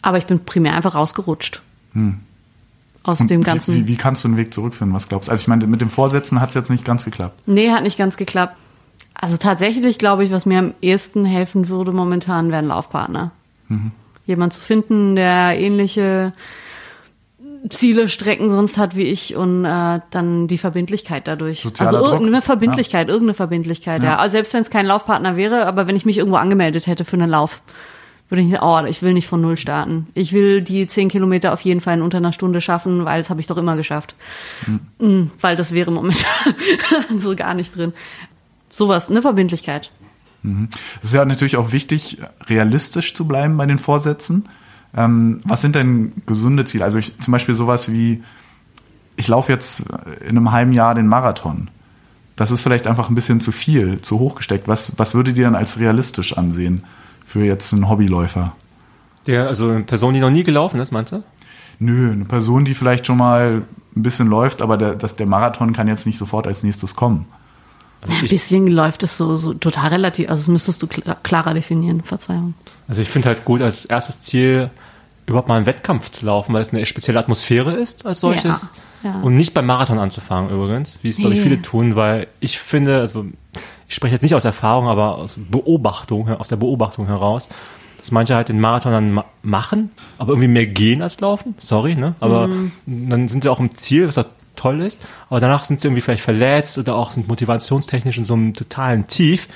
[0.00, 1.60] Aber ich bin primär einfach rausgerutscht.
[3.04, 3.74] Aus Und dem wie- ganzen.
[3.74, 4.94] Wie, wie kannst du einen Weg zurückfinden?
[4.94, 5.32] Was glaubst du?
[5.32, 7.40] Also ich meine, mit dem Vorsätzen hat's jetzt nicht ganz geklappt.
[7.46, 8.56] Nee, hat nicht ganz geklappt.
[9.14, 13.30] Also tatsächlich glaube ich, was mir am ehesten helfen würde momentan, wäre ein Laufpartner.
[14.26, 16.32] Jemand zu finden, der ähnliche
[17.70, 21.60] Ziele, Strecken sonst hat wie ich und äh, dann die Verbindlichkeit dadurch.
[21.62, 22.12] Sozialer also Druck?
[22.14, 24.10] irgendeine Verbindlichkeit, irgendeine Verbindlichkeit, ja.
[24.12, 24.16] Ja.
[24.18, 27.14] Also selbst wenn es kein Laufpartner wäre, aber wenn ich mich irgendwo angemeldet hätte für
[27.16, 27.62] einen Lauf,
[28.32, 30.06] würde ich nicht, oh, ich will nicht von null starten.
[30.14, 33.28] Ich will die zehn Kilometer auf jeden Fall in unter einer Stunde schaffen, weil das
[33.28, 34.14] habe ich doch immer geschafft.
[34.98, 36.54] Mm, Weil das wäre momentan
[37.18, 37.92] so gar nicht drin.
[38.70, 39.90] Sowas, eine Verbindlichkeit.
[41.02, 44.48] Es ist ja natürlich auch wichtig, realistisch zu bleiben bei den Vorsätzen.
[44.96, 46.84] Ähm, was sind denn gesunde Ziele?
[46.84, 48.22] Also ich, zum Beispiel sowas wie,
[49.16, 49.84] ich laufe jetzt
[50.22, 51.68] in einem halben Jahr den Marathon.
[52.36, 54.68] Das ist vielleicht einfach ein bisschen zu viel, zu hoch gesteckt.
[54.68, 56.84] Was, was würdet ihr dann als realistisch ansehen
[57.26, 58.52] für jetzt einen Hobbyläufer?
[59.26, 61.22] Der, also eine Person, die noch nie gelaufen ist, meinst du?
[61.78, 63.62] Nö, eine Person, die vielleicht schon mal
[63.96, 67.26] ein bisschen läuft, aber der, das, der Marathon kann jetzt nicht sofort als nächstes kommen.
[68.02, 72.02] Ein bisschen läuft es so, so total relativ, also das müsstest du kl- klarer definieren,
[72.02, 72.54] Verzeihung.
[72.88, 74.70] Also ich finde halt gut, als erstes Ziel
[75.26, 78.72] überhaupt mal einen Wettkampf zu laufen, weil es eine spezielle Atmosphäre ist als solches.
[79.04, 79.20] Ja, ja.
[79.20, 82.98] Und nicht beim Marathon anzufangen übrigens, wie es, glaube ich, viele tun, weil ich finde,
[82.98, 83.26] also
[83.92, 87.50] ich spreche jetzt nicht aus Erfahrung, aber aus Beobachtung, aus der Beobachtung heraus,
[87.98, 91.54] dass manche halt den Marathon dann ma machen, aber irgendwie mehr gehen als laufen.
[91.58, 92.14] Sorry, ne?
[92.18, 92.72] Aber Mhm.
[92.86, 94.24] dann sind sie auch im Ziel, was auch
[94.56, 98.32] toll ist, aber danach sind sie irgendwie vielleicht verletzt oder auch sind motivationstechnisch in so
[98.32, 99.46] einem totalen Tief.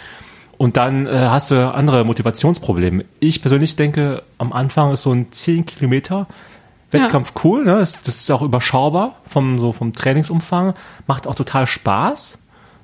[0.59, 3.07] Und dann äh, hast du andere Motivationsprobleme.
[3.21, 6.27] Ich persönlich denke, am Anfang ist so ein 10 Kilometer
[6.91, 7.79] Wettkampf cool, ne?
[7.79, 10.75] Das, das ist auch überschaubar vom, so vom Trainingsumfang,
[11.07, 12.39] macht auch total Spaß.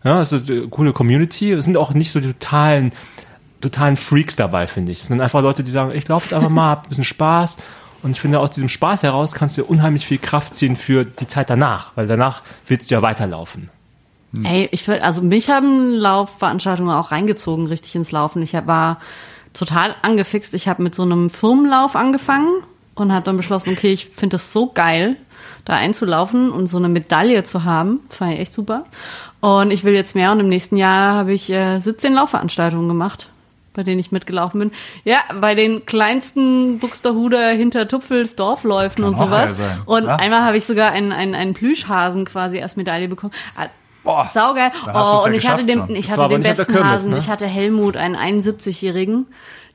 [0.04, 1.52] Ja, eine coole Community.
[1.52, 2.92] Es sind auch nicht so die totalen,
[3.60, 5.00] totalen Freaks dabei, finde ich.
[5.00, 7.56] Es sind einfach Leute, die sagen, ich laufe jetzt einfach mal, hab ein bisschen Spaß.
[8.02, 11.28] Und ich finde, aus diesem Spaß heraus kannst du unheimlich viel Kraft ziehen für die
[11.28, 13.70] Zeit danach, weil danach willst du ja weiterlaufen.
[14.44, 18.42] Ey, ich will, also mich haben Laufveranstaltungen auch reingezogen, richtig ins Laufen.
[18.42, 18.98] Ich war
[19.52, 20.54] total angefixt.
[20.54, 22.48] Ich habe mit so einem Firmenlauf angefangen
[22.94, 25.16] und habe dann beschlossen, okay, ich finde das so geil,
[25.64, 28.00] da einzulaufen und so eine Medaille zu haben.
[28.10, 28.84] Fand ich echt super.
[29.40, 33.28] Und ich will jetzt mehr und im nächsten Jahr habe ich äh, 17 Laufveranstaltungen gemacht,
[33.74, 34.70] bei denen ich mitgelaufen bin.
[35.04, 39.56] Ja, bei den kleinsten Buxterhuder hinter Tupfels Dorfläufen und auch geil sowas.
[39.56, 40.20] sein, Und klar.
[40.20, 43.32] einmal habe ich sogar einen, einen, einen Plüschhasen quasi als Medaille bekommen.
[43.56, 43.66] Ah,
[44.04, 44.72] Boah, Saugeil.
[44.84, 47.12] Oh, ja und ich hatte den, ich hatte den besten Hasen.
[47.12, 47.18] ne?
[47.18, 49.26] Ich hatte Helmut, einen 71-Jährigen.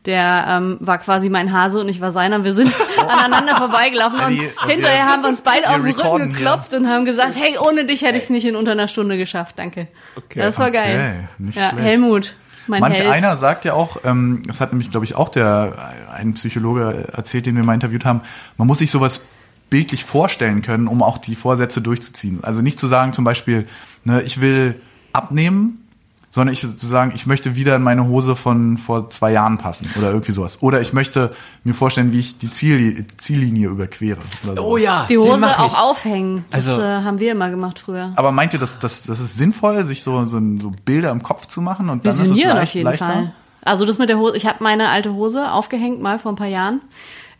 [0.07, 2.43] Der ähm, war quasi mein Hase und ich war seiner.
[2.43, 2.73] Wir sind
[3.07, 6.87] aneinander vorbeigelaufen und die- und hinterher haben wir uns beide auf den Rücken geklopft und
[6.87, 9.59] haben gesagt, hey, ohne dich hätte ich es nicht in unter einer Stunde geschafft.
[9.59, 9.87] Danke.
[10.15, 11.27] Okay, das war geil.
[11.37, 11.85] okay, ja, schlecht.
[11.85, 12.35] Helmut,
[12.67, 13.09] mein Manch Held.
[13.09, 17.45] einer sagt ja auch, ähm, das hat nämlich, glaube ich, auch der ein Psychologe erzählt,
[17.45, 18.21] den wir mal interviewt haben,
[18.57, 19.25] man muss sich sowas
[19.69, 22.39] bildlich vorstellen können, um auch die Vorsätze durchzuziehen.
[22.43, 23.67] Also nicht zu sagen, zum Beispiel,
[24.05, 24.79] ne, ich will
[25.11, 25.86] abnehmen,
[26.29, 29.89] sondern ich zu sagen, ich möchte wieder in meine Hose von vor zwei Jahren passen
[29.97, 30.61] oder irgendwie sowas.
[30.61, 34.19] Oder ich möchte mir vorstellen, wie ich die Ziellinie, Ziellinie überquere.
[34.49, 36.45] Oder Oh ja, die Hose auch aufhängen.
[36.51, 38.11] Das Also- äh, haben wir immer gemacht früher.
[38.15, 41.47] Aber meint ihr, das, das, das ist sinnvoll, sich so, so, so Bilder im Kopf
[41.47, 43.05] zu machen und dann ist es Visionieren leicht, auf jeden leichter?
[43.07, 43.33] Fall.
[43.63, 46.47] Also das mit der Hose, ich habe meine alte Hose aufgehängt mal vor ein paar
[46.47, 46.81] Jahren.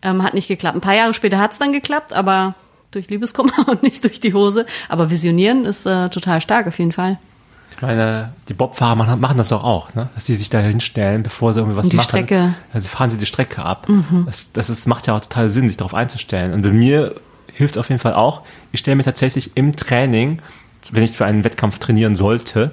[0.02, 0.76] Ähm, hat nicht geklappt.
[0.78, 2.54] Ein paar Jahre später hat's dann geklappt, aber
[2.91, 4.65] durch Liebeskummer und nicht durch die Hose.
[4.89, 7.17] Aber visionieren ist äh, total stark auf jeden Fall.
[7.78, 10.10] Ich meine, die Bobfahrer machen, das doch auch, ne?
[10.16, 12.10] dass sie sich da hinstellen, bevor sie irgendwie was die machen.
[12.10, 12.56] Strecke.
[12.74, 13.88] Also fahren sie die Strecke ab.
[14.26, 16.54] Das, das ist, macht ja auch total Sinn, sich darauf einzustellen.
[16.54, 17.13] Und mir
[17.54, 20.42] hilft auf jeden Fall auch, ich stelle mir tatsächlich im Training,
[20.92, 22.72] wenn ich für einen Wettkampf trainieren sollte,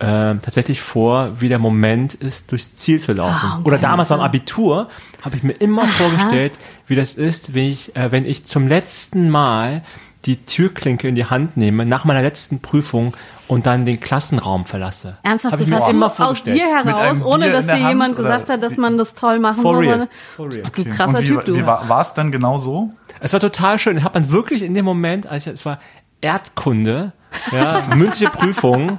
[0.00, 3.32] äh, tatsächlich vor, wie der Moment ist, durchs Ziel zu laufen.
[3.32, 4.88] Ah, okay, Oder damals beim also- Abitur
[5.22, 6.54] habe ich mir immer vorgestellt,
[6.88, 9.82] wie das ist, wenn ich, äh, wenn ich zum letzten Mal
[10.26, 13.14] die Türklinke in die Hand nehme, nach meiner letzten Prüfung
[13.48, 15.16] und dann den Klassenraum verlasse.
[15.22, 18.62] Ernsthaft, Hab das hast du immer aus dir heraus, ohne dass dir jemand gesagt hat,
[18.62, 20.08] dass man das toll machen For real.
[20.38, 20.62] real.
[20.62, 21.56] Du krasser und wie, Typ, du.
[21.56, 22.90] wie war war es dann genau so?
[23.20, 23.96] Es war total schön.
[23.96, 25.80] Ich habe dann wirklich in dem Moment, als ich, es war
[26.20, 27.12] Erdkunde,
[27.50, 28.98] ja, mündliche Prüfung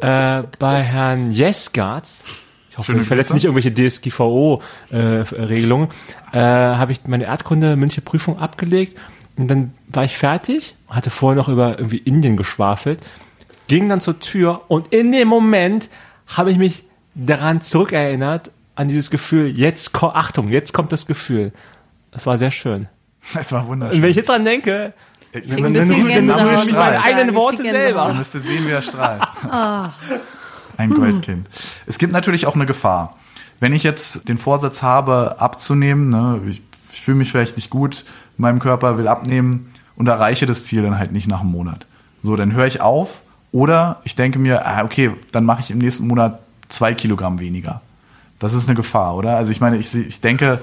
[0.00, 2.24] äh, bei Herrn Jesgards.
[2.70, 5.88] Ich hoffe, Schöne ich verletze nicht irgendwelche DSGVO-Regelungen.
[6.32, 8.98] Äh, habe ich meine Erdkunde mündliche Prüfung abgelegt
[9.36, 13.00] und dann war ich fertig, hatte vorher noch über irgendwie Indien geschwafelt,
[13.68, 15.88] ging dann zur Tür und in dem Moment
[16.26, 21.52] habe ich mich daran zurückerinnert, an dieses Gefühl, jetzt, Achtung, jetzt kommt das Gefühl.
[22.10, 22.88] Das war sehr schön.
[23.38, 24.02] Es war Und wunderschön.
[24.02, 24.92] wenn ich jetzt dran denke,
[25.32, 28.00] krieg Wenn- wenn- wenn- Gänsehaut, wenn- muss mit ich meinen eigenen Ich Worte krieg selber.
[28.06, 28.18] Gänsehaut.
[28.18, 29.22] müsstet sehen, wie er strahlt.
[29.50, 29.90] Ah.
[30.78, 31.46] Ein Goldkind.
[31.86, 33.16] Es gibt natürlich auch eine Gefahr.
[33.60, 38.04] Wenn ich jetzt den Vorsatz habe, abzunehmen, ne, ich, ich fühle mich vielleicht nicht gut
[38.42, 41.86] meinem Körper, will abnehmen und erreiche das Ziel dann halt nicht nach einem Monat.
[42.22, 45.78] So, dann höre ich auf oder ich denke mir, ah, okay, dann mache ich im
[45.78, 47.80] nächsten Monat zwei Kilogramm weniger.
[48.38, 49.36] Das ist eine Gefahr, oder?
[49.36, 50.58] Also ich meine, ich, ich denke,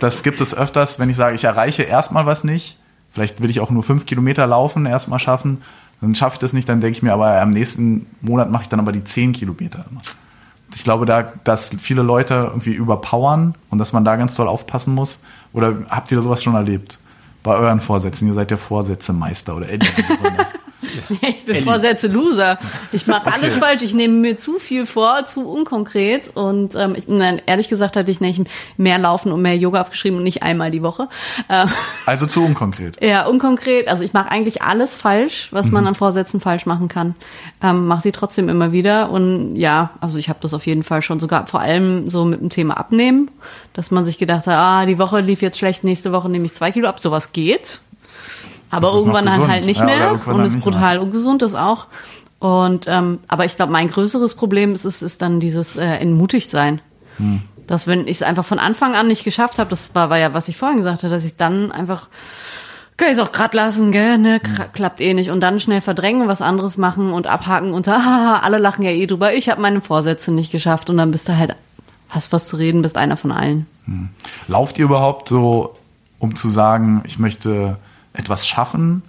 [0.00, 2.78] das gibt es öfters, wenn ich sage, ich erreiche erstmal was nicht,
[3.12, 5.62] vielleicht will ich auch nur fünf Kilometer laufen, erstmal schaffen,
[6.00, 8.68] dann schaffe ich das nicht, dann denke ich mir, aber am nächsten Monat mache ich
[8.68, 9.84] dann aber die zehn Kilometer.
[10.74, 14.94] Ich glaube, da, dass viele Leute irgendwie überpowern und dass man da ganz doll aufpassen
[14.94, 15.20] muss.
[15.52, 16.98] Oder habt ihr sowas schon erlebt?
[17.42, 18.28] Bei euren Vorsätzen?
[18.28, 19.68] Ihr seid der Vorsätzemeister oder
[20.08, 20.48] besonders.
[21.22, 22.58] Ich bin Vorsätze Loser.
[22.92, 23.82] Ich mache alles falsch.
[23.82, 26.30] Ich nehme mir zu viel vor, zu unkonkret.
[26.34, 28.40] Und ähm, ich, nein, ehrlich gesagt hatte ich nicht
[28.76, 31.08] mehr Laufen und mehr Yoga aufgeschrieben und nicht einmal die Woche.
[31.48, 31.68] Ähm,
[32.06, 33.02] Also zu unkonkret.
[33.02, 33.88] ja, unkonkret.
[33.88, 37.14] Also ich mache eigentlich alles falsch, was man an Vorsätzen falsch machen kann.
[37.62, 39.10] Ähm, mache sie trotzdem immer wieder.
[39.10, 42.40] Und ja, also ich habe das auf jeden Fall schon sogar vor allem so mit
[42.40, 43.30] dem Thema Abnehmen,
[43.72, 46.54] dass man sich gedacht hat, ah, die Woche lief jetzt schlecht, nächste Woche nehme ich
[46.54, 46.98] zwei Kilo ab.
[47.00, 47.80] Sowas geht.
[48.70, 51.86] Aber irgendwann dann halt nicht Ja, mehr irgendwann und ist brutal ungesund ist auch.
[52.38, 56.50] Und ähm, aber ich glaube, mein größeres Problem ist, ist, ist dann dieses äh, entmutigt
[56.50, 56.80] sein.
[57.18, 57.42] Hm.
[57.66, 60.32] Dass wenn ich es einfach von Anfang an nicht geschafft habe, das war, war ja,
[60.34, 62.08] was ich vorhin gesagt habe, dass ich dann einfach
[62.96, 66.28] kann ich auch grad lassen, gell, ne, Kra- klappt eh nicht und dann schnell verdrängen,
[66.28, 69.32] was anderes machen und abhaken und haha, alle lachen ja eh drüber.
[69.32, 71.54] Ich habe meine Vorsätze nicht geschafft und dann bist du halt
[72.10, 73.66] hast was zu reden, bist einer von allen.
[74.48, 75.76] Lauft ihr überhaupt so,
[76.18, 77.76] um zu sagen, ich möchte
[78.12, 79.02] etwas schaffen?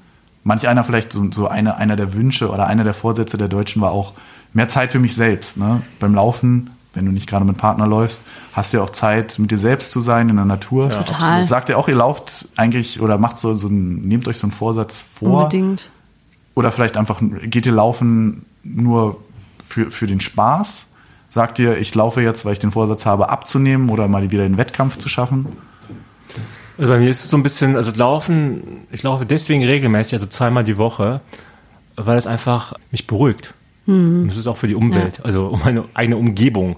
[0.43, 3.81] Manch einer vielleicht so, so eine, einer der Wünsche oder einer der Vorsätze der Deutschen
[3.81, 4.13] war auch
[4.53, 5.57] mehr Zeit für mich selbst.
[5.57, 5.81] Ne?
[5.99, 9.51] Beim Laufen, wenn du nicht gerade mit Partner läufst, hast du ja auch Zeit, mit
[9.51, 10.89] dir selbst zu sein in der Natur.
[10.89, 11.45] Total.
[11.45, 14.51] Sagt ihr auch, ihr lauft eigentlich oder macht so, so ein, nehmt euch so einen
[14.51, 15.43] Vorsatz vor?
[15.43, 15.89] Unbedingt.
[16.55, 19.21] Oder vielleicht einfach, geht ihr laufen nur
[19.67, 20.89] für, für den Spaß?
[21.29, 24.57] Sagt ihr, ich laufe jetzt, weil ich den Vorsatz habe, abzunehmen oder mal wieder den
[24.57, 25.47] Wettkampf zu schaffen?
[26.77, 30.25] Also bei mir ist es so ein bisschen, also Laufen, ich laufe deswegen regelmäßig, also
[30.25, 31.21] zweimal die Woche,
[31.95, 33.53] weil es einfach mich beruhigt.
[33.87, 36.77] Und es ist auch für die Umwelt, also um meine eigene Umgebung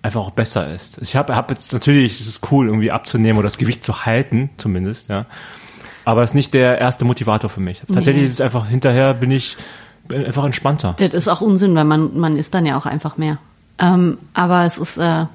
[0.00, 0.98] einfach auch besser ist.
[1.02, 4.48] Ich habe hab jetzt natürlich, es ist cool, irgendwie abzunehmen oder das Gewicht zu halten,
[4.56, 5.26] zumindest, ja.
[6.06, 7.82] Aber es ist nicht der erste Motivator für mich.
[7.92, 9.58] Tatsächlich ist es einfach, hinterher bin ich
[10.10, 10.94] einfach entspannter.
[10.96, 13.36] Das ist auch Unsinn, weil man, man isst dann ja auch einfach mehr.
[13.78, 15.26] Ähm, aber es ist, äh,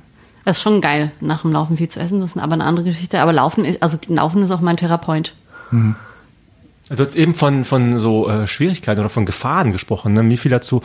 [0.46, 2.20] es ist schon geil, nach dem Laufen viel zu essen.
[2.20, 3.20] Das ist aber eine andere Geschichte.
[3.22, 5.34] Aber Laufen, ist, also Laufen ist auch mein Therapeut.
[5.72, 10.14] Du hast eben von, von so äh, Schwierigkeiten oder von Gefahren gesprochen.
[10.14, 10.22] Ne?
[10.22, 10.82] Mir fiel dazu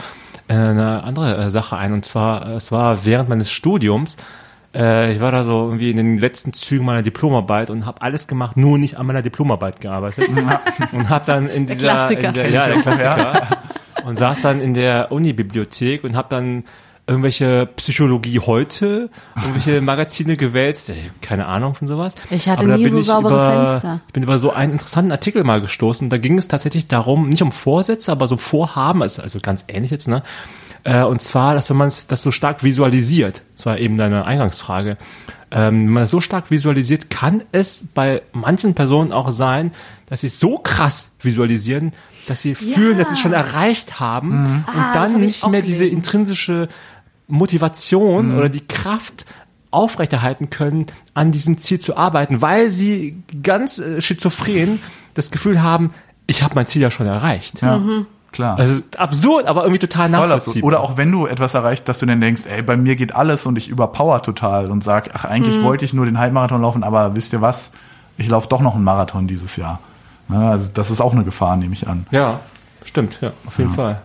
[0.47, 1.92] äh, eine andere äh, Sache ein.
[1.92, 4.16] Und zwar, es war während meines Studiums,
[4.75, 8.29] äh, ich war da so irgendwie in den letzten Zügen meiner Diplomarbeit und habe alles
[8.29, 10.29] gemacht, nur nicht an meiner Diplomarbeit gearbeitet.
[10.92, 11.88] und habe dann in Der dieser...
[11.88, 12.29] Klassiker.
[12.29, 13.49] In der, ja, der Klassiker.
[14.05, 16.64] und saß dann in der Uni-Bibliothek und habe dann
[17.09, 22.14] irgendwelche Psychologie heute, irgendwelche Magazine gewälzt, äh, keine Ahnung von sowas.
[22.31, 24.01] Ich hatte nie so saubere über, Fenster.
[24.07, 26.09] Ich bin über so einen interessanten Artikel mal gestoßen.
[26.11, 29.90] Da ging es tatsächlich darum, nicht um Vorsätze, aber so Vorhaben, also, also ganz ähnlich
[29.90, 30.23] jetzt, ne?
[30.85, 34.97] Äh, Und zwar, dass wenn man das so stark visualisiert, das war eben deine Eingangsfrage,
[35.51, 39.73] ähm, wenn man das so stark visualisiert, kann es bei manchen Personen auch sein,
[40.09, 41.92] dass sie es so krass visualisieren,
[42.29, 45.49] dass sie fühlen, dass sie es schon erreicht haben und Ah, dann hab ich nicht
[45.49, 45.97] mehr diese gelesen.
[45.97, 46.68] intrinsische
[47.29, 49.25] Motivation oder die Kraft
[49.71, 54.81] aufrechterhalten können, an diesem Ziel zu arbeiten, weil sie ganz äh, schizophren
[55.14, 55.93] das Gefühl haben,
[56.27, 57.61] ich habe mein Ziel ja schon erreicht.
[57.61, 58.07] Ja, Mhm.
[58.33, 58.59] klar.
[58.59, 60.67] Also absurd, aber irgendwie total nachvollziehbar.
[60.67, 63.45] Oder auch wenn du etwas erreicht, dass du dann denkst, ey, bei mir geht alles
[63.47, 67.14] und ich überpower total und sag, ach, eigentlich wollte ich nur den Halbmarathon laufen, aber
[67.14, 67.73] wisst ihr was?
[68.17, 69.81] Ich laufe doch noch einen Marathon dieses Jahr.
[70.31, 72.07] Ja, also das ist auch eine Gefahr, nehme ich an.
[72.11, 72.41] ja,
[72.85, 74.01] stimmt, ja, auf jeden Fall.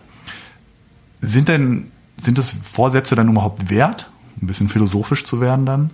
[1.20, 4.08] Sind denn, sind das Vorsätze dann überhaupt wert?
[4.40, 5.90] Ein bisschen philosophisch zu werden dann?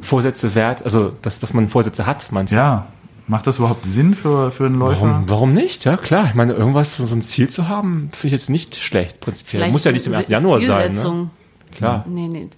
[0.00, 2.56] Vorsätze wert, also das, was man Vorsätze hat, meinst du?
[2.56, 2.86] Ja.
[3.26, 5.02] Macht das überhaupt Sinn für, für einen Läufer?
[5.02, 5.84] Warum, warum nicht?
[5.84, 6.26] Ja, klar.
[6.26, 9.60] Ich meine, irgendwas, so ein Ziel zu haben, finde ich jetzt nicht schlecht, prinzipiell.
[9.60, 10.24] Vielleicht Muss ja nicht im 1.
[10.24, 11.30] ist Januar sein, ne?
[11.72, 12.04] Klar.
[12.08, 12.48] Nee, nee.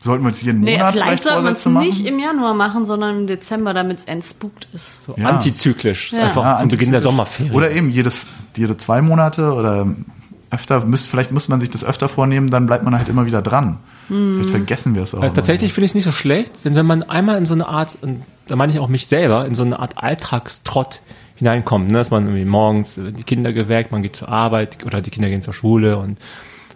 [0.00, 1.52] Sollten wir uns jeden Nee, Monat vielleicht vielleicht sollte man
[1.84, 5.04] es nicht im Januar machen, sondern im Dezember, damit es entspukt ist.
[5.04, 5.26] So Ja.
[5.28, 6.12] antizyklisch.
[6.12, 6.22] Ja.
[6.22, 7.00] Einfach Ja, zum Beginn der.
[7.00, 7.54] Sommerferien.
[7.54, 9.86] Oder eben jedes, jede zwei Monate oder
[10.50, 13.42] öfter, müsst, vielleicht muss man sich das öfter vornehmen, dann bleibt man halt immer wieder
[13.42, 13.78] dran.
[14.08, 15.22] Vielleicht vergessen wir es auch.
[15.22, 17.68] Äh, tatsächlich finde ich es nicht so schlecht, denn wenn man einmal in so eine
[17.68, 21.00] Art, und da meine ich auch mich selber, in so eine Art Alltagstrott
[21.36, 21.98] hineinkommt, ne?
[21.98, 25.42] dass man irgendwie morgens die Kinder geweckt, man geht zur Arbeit oder die Kinder gehen
[25.42, 26.18] zur Schule und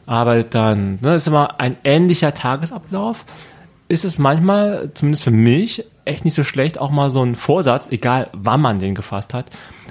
[0.04, 0.92] arbeitet dann.
[0.94, 0.98] Ne?
[1.02, 3.24] Das ist immer ein ähnlicher Tagesablauf.
[3.88, 7.88] Ist es manchmal, zumindest für mich, echt nicht so schlecht, auch mal so einen Vorsatz,
[7.90, 9.46] egal wann man den gefasst hat,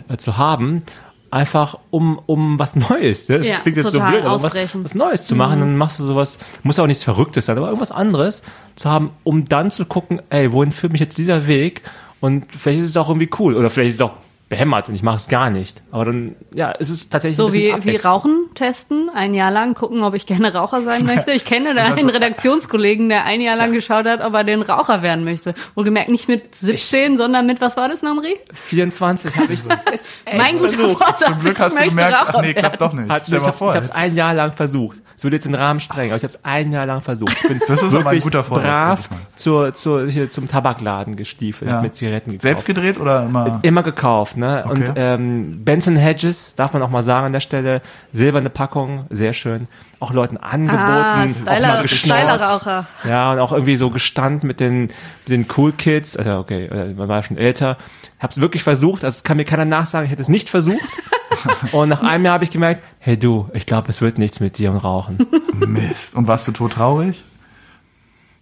[0.10, 0.84] äh, zu haben.
[1.32, 3.30] Einfach um, um was Neues.
[3.30, 3.38] Ne?
[3.39, 6.04] Das Ja, klingt jetzt so blöd, aber was, was Neues zu machen, dann machst du
[6.04, 8.44] sowas, muss auch nichts Verrücktes sein, aber irgendwas anderes
[8.76, 11.84] zu haben, um dann zu gucken, ey, wohin führt mich jetzt dieser Weg?
[12.20, 14.12] Und vielleicht ist es auch irgendwie cool oder vielleicht ist es auch
[14.52, 15.82] behämmert und ich mache es gar nicht.
[15.92, 17.96] Aber dann, ja, es ist tatsächlich So wie, wie.
[17.96, 21.32] Rauchen testen, ein Jahr lang gucken, ob ich gerne Raucher sein möchte.
[21.32, 24.62] Ich kenne da einen so- Redaktionskollegen, der ein Jahr lang geschaut hat, ob er den
[24.62, 25.56] Raucher werden möchte.
[25.76, 28.36] Wohlgemerkt nicht mit 17, sondern mit, was war das, Namri?
[28.54, 29.66] 24 habe ich es
[30.26, 30.78] echt Mein guter.
[30.90, 33.10] Vorsatz, Zum Glück ich hast du gemerkt, ach nee, klappt doch nicht.
[33.10, 34.98] Hat, Stell ich habe es ein Jahr lang versucht.
[35.18, 37.38] Es würde jetzt den Rahmen sprengen, aber ich habe es ein Jahr lang versucht.
[37.44, 41.16] Ich bin Das ist aber ein wirklich guter Vorsatz, brav zur, zur, hier zum Tabakladen
[41.16, 41.80] gestiefelt, Ja.
[41.82, 42.42] mit Zigaretten gekauft.
[42.42, 43.60] Selbst gedreht oder immer?
[43.62, 44.64] Immer gekauft, Ne?
[44.66, 44.74] Okay.
[44.74, 49.34] Und ähm, Benson Hedges, darf man auch mal sagen an der Stelle, silberne Packung, sehr
[49.34, 49.68] schön.
[50.00, 52.20] Auch Leuten angeboten, Ah, auch mal Styler, geschnort.
[52.20, 52.86] Styler-Raucher.
[53.08, 56.18] Ja, und auch irgendwie so Gestand mit den, mit den Cool Kids.
[56.18, 57.78] Also okay, äh, man war ja schon älter.
[58.20, 60.82] Hab's wirklich versucht, also es kann mir keiner nachsagen, ich hätte es nicht versucht.
[61.72, 64.58] und nach einem Jahr habe ich gemerkt, hey du, ich glaube, es wird nichts mit
[64.58, 65.20] dir und Rauchen.
[65.54, 66.16] Mist.
[66.16, 67.24] Und warst du todtraurig?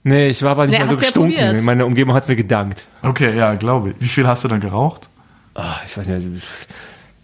[0.03, 1.35] Nee, ich war aber nicht Nee, mehr so ja gestunken.
[1.35, 1.63] probiert.
[1.63, 2.85] Meine Umgebung hat's mir gedankt.
[3.01, 3.95] Okay, ja, glaube ich.
[3.99, 5.08] Wie viel hast du dann geraucht?
[5.59, 6.43] Ah, ich weiß nicht,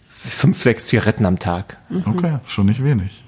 [0.09, 1.77] fünf, sechs Zigaretten am Tag.
[1.89, 2.03] Mhm.
[2.05, 3.23] Okay, schon nicht wenig.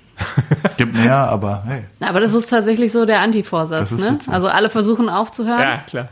[0.78, 1.84] Gibt mehr, aber hey.
[2.00, 4.14] Aber das ist tatsächlich so der Anti-Vorsatz, ne?
[4.14, 4.34] witzig.
[4.34, 5.82] Also alle versuchen aufzuhören.
[5.88, 6.10] klar.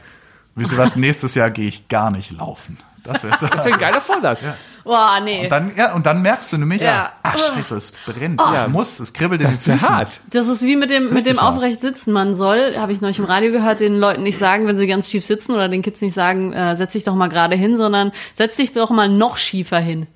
[0.55, 0.95] Wisst ihr was?
[0.95, 2.77] Nächstes Jahr gehe ich gar nicht laufen.
[3.03, 3.47] Das wäre so.
[3.47, 4.43] Das ist ein geiler Vorsatz.
[4.85, 5.43] Boah, nee.
[5.43, 7.11] Und dann, ja, und dann merkst du nämlich, ja, Ja.
[7.23, 8.39] ach scheiße, es brennt.
[8.39, 8.53] Oh.
[8.53, 9.89] Ich muss, es kribbelt in Das den Füßen.
[9.93, 10.19] hart.
[10.29, 12.13] Das ist wie mit dem, mit dem aufrecht sitzen.
[12.13, 15.09] Man soll, habe ich neulich im Radio gehört, den Leuten nicht sagen, wenn sie ganz
[15.09, 18.11] schief sitzen oder den Kids nicht sagen, äh, setz dich doch mal gerade hin, sondern
[18.35, 20.07] setz dich doch mal noch schiefer hin.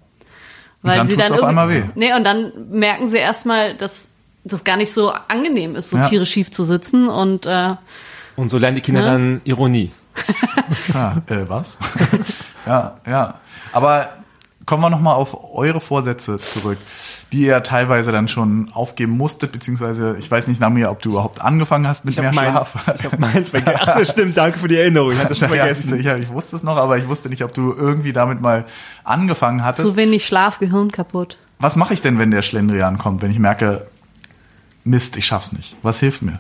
[0.84, 1.84] Und dann tut's auf irgendwie- einmal weh.
[1.96, 4.12] Nee, und dann merken sie erstmal, dass
[4.46, 6.04] das gar nicht so angenehm ist, so Ja.
[6.08, 7.74] Tiere schief zu sitzen und äh,
[8.38, 9.08] Und so lernen die Kinder Ne?
[9.08, 9.92] dann Ironie.
[10.94, 11.78] Ah, äh, was?
[12.68, 13.34] ja, ja.
[13.72, 14.10] Aber
[14.70, 16.78] kommen wir nochmal auf eure Vorsätze zurück,
[17.32, 21.42] die ihr teilweise dann schon aufgeben musstet, beziehungsweise, ich weiß nicht, Namir, ob du überhaupt
[21.42, 22.76] angefangen hast mit mehr mein, Schlaf.
[23.00, 23.80] ich hab mein vergessen.
[23.82, 25.12] Ach so, stimmt, danke für die Erinnerung.
[25.12, 26.18] Ich hatte es schon Ja, siehst du, vergessen.
[26.22, 28.66] ich, ich wusste es noch, aber ich wusste nicht, ob du irgendwie damit mal
[29.04, 29.88] angefangen hattest.
[29.88, 31.40] zu wenig Schlaf, Gehirn kaputt.
[31.58, 33.88] Was mache ich denn, wenn der Schlendrian kommt, wenn ich merke,
[34.84, 35.78] Mist, ich schaff's nicht?
[35.82, 36.40] Was hilft mir?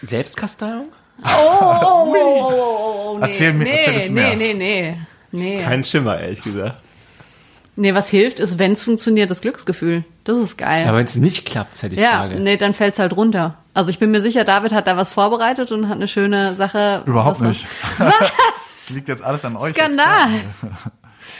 [0.00, 0.86] Selbstkasteiung?
[1.22, 1.26] Oh,
[1.60, 3.26] oh, oh, oh, oh, nee.
[3.26, 4.36] Erzähl mir- nee, erzähl uns mehr.
[4.36, 4.96] Nee, nee, nee.
[5.32, 5.62] Nee.
[5.62, 6.76] Kein Schimmer, ehrlich gesagt.
[7.76, 10.04] Nee, was hilft, ist, wenn es funktioniert, das Glücksgefühl.
[10.24, 10.86] Das ist geil.
[10.86, 12.40] Ja, wenn es nicht klappt, ist ja die Ja, Frage.
[12.40, 13.56] nee, dann fällt's halt runter.
[13.74, 17.02] Also ich bin mir sicher, David hat da was vorbereitet und hat eine schöne Sache.
[17.06, 17.66] Überhaupt was- nicht.
[17.98, 19.72] Das liegt jetzt alles an euch.
[19.74, 20.28] Skandal.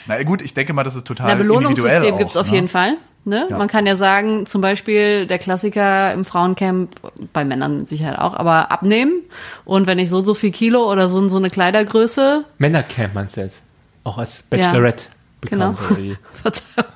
[0.06, 2.54] Na gut, ich denke mal, das ist total Na, Belohnungssystem auch, gibt's auf ne?
[2.54, 2.96] jeden Fall.
[3.24, 3.46] Ne?
[3.50, 3.58] Ja.
[3.58, 6.90] Man kann ja sagen, zum Beispiel der Klassiker im Frauencamp,
[7.32, 9.22] bei Männern mit Sicherheit auch, aber abnehmen.
[9.64, 13.14] Und wenn ich so und so viel Kilo oder so und so eine Kleidergröße, Männercamp
[13.14, 13.62] meinst du jetzt?
[14.04, 15.15] Auch als Bachelorette genau.
[15.40, 15.78] Bekannt.
[15.90, 16.16] oder wie?
[16.42, 16.90] Verzeihung,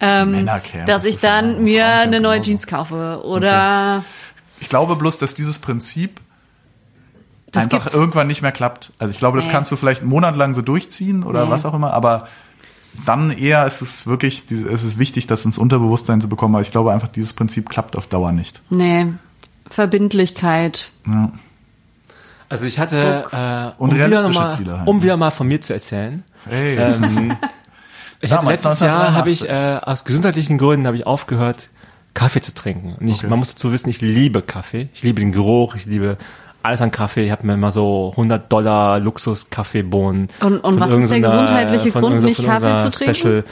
[0.00, 2.42] ähm, dass das ich dann im mir eine neue genauso.
[2.50, 4.04] Jeans kaufe oder
[4.60, 6.20] Ich glaube bloß, dass dieses Prinzip
[7.50, 7.94] das einfach gibt's.
[7.94, 8.92] irgendwann nicht mehr klappt.
[8.98, 9.52] Also ich glaube, das Nee.
[9.52, 11.50] kannst du vielleicht einen Monat lang so durchziehen oder Nee.
[11.50, 12.28] was auch immer, aber
[13.06, 16.70] dann eher ist es wirklich, es ist wichtig, das ins Unterbewusstsein zu bekommen, weil ich
[16.72, 18.60] glaube einfach, dieses Prinzip klappt auf Dauer nicht.
[18.70, 19.12] Nee,
[19.70, 20.90] Verbindlichkeit.
[21.06, 21.32] Ja.
[22.50, 25.02] Also ich hatte, äh, Und um, wieder mal, Ziele halt, um ne?
[25.02, 26.22] wieder mal von mir zu erzählen.
[26.48, 26.76] Hey.
[26.76, 27.36] Ähm,
[28.20, 29.48] ich hatte Damals, letztes Jahr, habe ich 1983.
[29.48, 31.68] äh, aus gesundheitlichen Gründen habe ich aufgehört,
[32.14, 32.96] Kaffee zu trinken.
[32.98, 33.26] Und ich, Okay.
[33.28, 34.88] man muss dazu wissen, ich liebe Kaffee.
[34.94, 36.16] Ich liebe den Geruch, ich liebe
[36.62, 37.24] alles an Kaffee.
[37.24, 40.28] Ich habe mir immer so 100 Dollar Luxus-Kaffeebohnen.
[40.40, 43.14] Und- und von was ist der irgendeiner- gesundheitliche von Grund, nicht Kaffee unserer zu trinken?
[43.14, 43.44] Special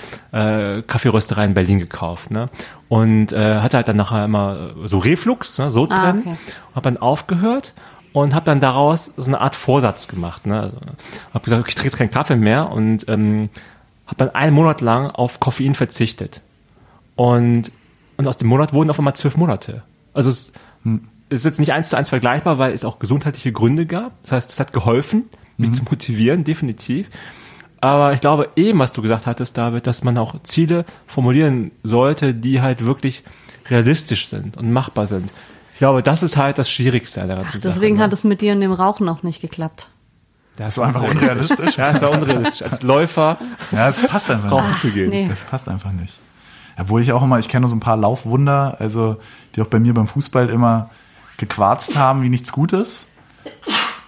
[0.78, 2.30] äh, Kaffeerösterei in Berlin gekauft.
[2.30, 2.48] Ne?
[2.88, 6.20] Und äh, hatte halt dann nachher immer so Reflux, ne, so Ah, drin.
[6.20, 6.36] okay.
[6.74, 7.72] Habe dann aufgehört
[8.12, 10.46] und habe dann daraus so eine Art Vorsatz gemacht.
[10.46, 10.60] Ne?
[10.60, 10.76] Also,
[11.32, 13.48] habe gesagt, okay, ich trinke jetzt keinen Kaffee mehr und ähm,
[14.06, 16.42] habe dann einen Monat lang auf Koffein verzichtet.
[17.16, 17.72] Und,
[18.16, 19.82] und aus dem Monat wurden auf einmal zwölf Monate.
[20.14, 20.52] Also es
[21.28, 24.12] ist jetzt nicht eins zu eins vergleichbar, weil es auch gesundheitliche Gründe gab.
[24.22, 25.24] Das heißt, es hat geholfen,
[25.56, 27.08] mich zu motivieren, definitiv.
[27.80, 32.34] Aber ich glaube eben, was du gesagt hattest, David, dass man auch Ziele formulieren sollte,
[32.34, 33.22] die halt wirklich
[33.68, 35.32] realistisch sind und machbar sind.
[35.74, 38.04] Ich glaube, das ist halt das Schwierigste an der ganzen Deswegen Sache.
[38.04, 39.88] hat es mit dir und dem Rauchen auch nicht geklappt.
[40.56, 41.76] Das So einfach unrealistisch.
[41.76, 42.62] Ja, es war unrealistisch.
[42.62, 43.36] Als Läufer
[43.72, 44.52] Ja, es passt einfach nicht.
[44.52, 45.10] rauchen zu gehen.
[45.10, 45.28] Nee.
[45.28, 46.14] Das passt einfach nicht.
[46.78, 49.16] Obwohl ich auch immer, ich kenne so ein paar Laufwunder, also
[49.54, 50.90] die auch bei mir beim Fußball immer
[51.38, 53.06] gequarzt haben wie nichts Gutes.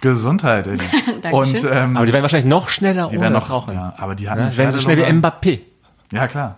[0.01, 0.77] Gesundheit, ey.
[1.31, 3.73] Und ähm, Aber die werden wahrscheinlich noch schneller die ohne werden das noch, Rauchen.
[3.73, 5.03] ja, aber die hatten Ja, werden so schnell wie.
[5.03, 5.59] Mbappé.
[6.11, 6.55] Ja, klar.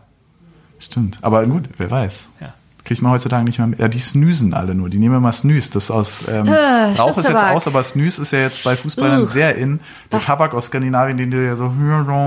[0.79, 1.17] Stimmt.
[1.21, 2.25] Aber gut, wer weiß.
[2.39, 2.53] Ja.
[2.91, 3.79] Kriegt man heutzutage nicht mehr mit.
[3.79, 4.89] Ja, die snoosen alle nur.
[4.89, 5.71] Die nehmen immer Snooze.
[5.71, 8.75] Das ist aus ähm, Äh, Rauch ist jetzt aus, aber Snooze ist ja jetzt bei
[8.75, 9.27] Fußballern Ugh.
[9.29, 9.79] sehr in.
[10.11, 11.71] Der Tabak aus Skandinavien, den du ja so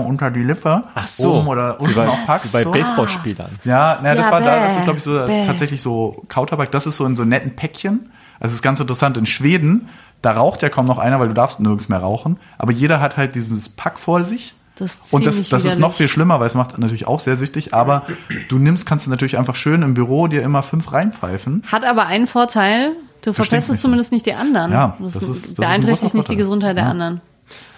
[0.06, 1.34] unter die Lippe Ach so.
[1.34, 2.54] oben oder unten bei, auch packst.
[2.54, 2.70] bei so.
[2.70, 3.50] Baseballspielern.
[3.64, 5.44] Ja, na, das Ja, war da, bäh, das ist glaube ich so bäh.
[5.46, 8.10] tatsächlich so Kautabak, das ist so in so netten Päckchen.
[8.40, 9.90] Also es ist ganz interessant in Schweden,
[10.22, 13.18] da raucht ja kaum noch einer, weil du darfst nirgends mehr rauchen, aber jeder hat
[13.18, 14.54] halt dieses Pack vor sich.
[14.76, 17.36] Das ist Und das, das ist noch viel schlimmer, weil es macht natürlich auch sehr
[17.36, 18.02] süchtig, aber
[18.48, 21.62] du nimmst, kannst du natürlich einfach schön im Büro dir immer fünf reinpfeifen.
[21.70, 24.72] Hat aber einen Vorteil, du Versteht's verpestest zumindest nicht die anderen.
[24.72, 26.36] Ja, das, das ist- das ist ein beeinträchtigt großer nicht die.
[26.36, 26.90] Gesundheit der Ja.
[26.90, 27.20] anderen.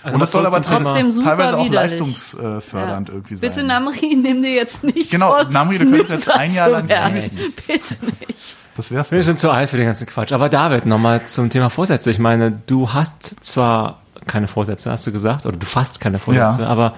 [0.03, 1.99] Also Und das soll aber Trotzdem super teilweise auch widerlich.
[1.99, 3.51] leistungsfördernd irgendwie sein.
[3.51, 6.95] Bitte Namri, nimm dir jetzt nicht Genau, vor, Namri, du könntest jetzt ein Jahr zu
[6.95, 7.53] lang snoozen.
[7.67, 7.97] Bitte
[8.29, 8.57] nicht.
[8.77, 9.11] Das wär's.
[9.11, 10.33] Wir sind zu alt für den ganzen Quatsch.
[10.33, 12.11] Aber David, nochmal zum Thema Vorsätze.
[12.11, 16.63] Ich meine, du hast zwar keine Vorsätze, hast du gesagt, oder du fasst keine Vorsätze,
[16.63, 16.69] Ja.
[16.69, 16.95] aber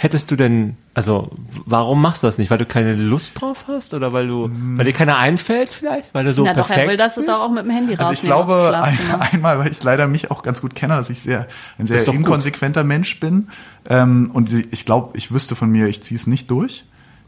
[0.00, 1.32] hättest du denn, also
[1.66, 2.52] warum machst du das nicht?
[2.52, 6.14] Weil du keine Lust drauf hast oder weil du, weil dir keiner einfällt vielleicht?
[6.14, 7.26] Weil du so Na doch, perfekt er will das bist?
[7.28, 8.96] doch auch mit dem Handy Also ich glaube ein,
[9.32, 11.48] einmal, weil ich leider mich auch ganz gut kenne, dass ich sehr
[11.78, 12.14] ein sehr doch gut.
[12.14, 13.48] inkonsequenter Mensch bin.
[13.88, 16.84] Ähm, und ich glaube, ich wüsste von mir, ich ziehe es nicht durch,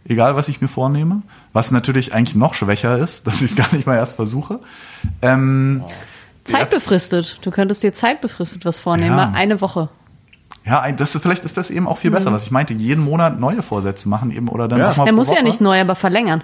[0.08, 1.22] egal was ich mir vornehme.
[1.52, 4.60] Was natürlich eigentlich noch schwächer ist, dass ich es gar nicht mal erst versuche.
[5.22, 5.82] Ähm,
[6.44, 7.38] Zeitbefristet.
[7.42, 9.16] Du könntest dir zeitbefristet was vornehmen.
[9.16, 9.32] Ja.
[9.34, 9.88] Eine Woche.
[10.64, 12.74] ja, ein- das ist, vielleicht ist das eben auch viel besser, was ich meinte.
[12.74, 14.90] Jeden Monat neue Vorsätze machen eben oder dann Ja.
[14.92, 15.44] auch mal Er muss ja Woche.
[15.44, 16.42] nicht neu, aber verlängern.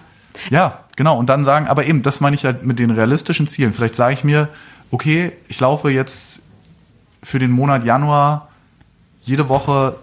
[0.50, 1.18] Ja, genau.
[1.18, 3.72] Und dann sagen, aber eben, das meine ich halt mit den realistischen Zielen.
[3.72, 4.48] Vielleicht sage ich mir,
[4.90, 6.42] okay, ich laufe jetzt
[7.22, 8.48] für den Monat Januar
[9.22, 9.96] jede Woche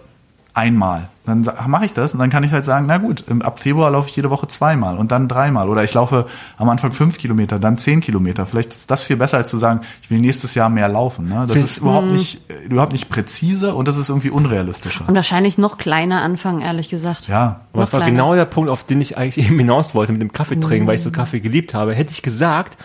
[0.54, 1.08] einmal.
[1.26, 4.10] Dann mache ich das und dann kann ich halt sagen, na gut, ab Februar laufe
[4.10, 5.70] ich jede Woche zweimal und dann dreimal.
[5.70, 6.26] Oder ich laufe
[6.58, 8.44] am Anfang fünf Kilometer, dann zehn Kilometer.
[8.44, 11.28] Vielleicht ist das viel besser, als zu sagen, ich will nächstes Jahr mehr laufen.
[11.28, 11.36] Ne?
[11.46, 15.08] Das Findest- ist überhaupt nicht, äh, überhaupt nicht präzise und das ist irgendwie unrealistischer.
[15.08, 17.26] Und wahrscheinlich noch kleiner anfangen, ehrlich gesagt.
[17.26, 18.12] Ja, Aber das war kleiner.
[18.12, 20.96] genau der Punkt, auf den ich eigentlich eben hinaus wollte mit dem Kaffee trinken, weil
[20.96, 21.94] ich so Kaffee geliebt habe.
[21.94, 22.76] Hätte ich gesagt,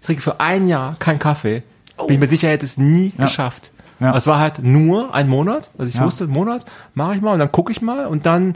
[0.00, 1.62] ich trinke für ein Jahr keinen Kaffee,
[1.96, 3.70] bin ich mir sicher, hätte es nie geschafft.
[4.00, 4.14] Ja.
[4.16, 6.04] Es war halt nur ein Monat, also ich Ja.
[6.04, 6.64] wusste, einen Monat
[6.94, 8.54] mache ich mal und dann gucke ich mal und dann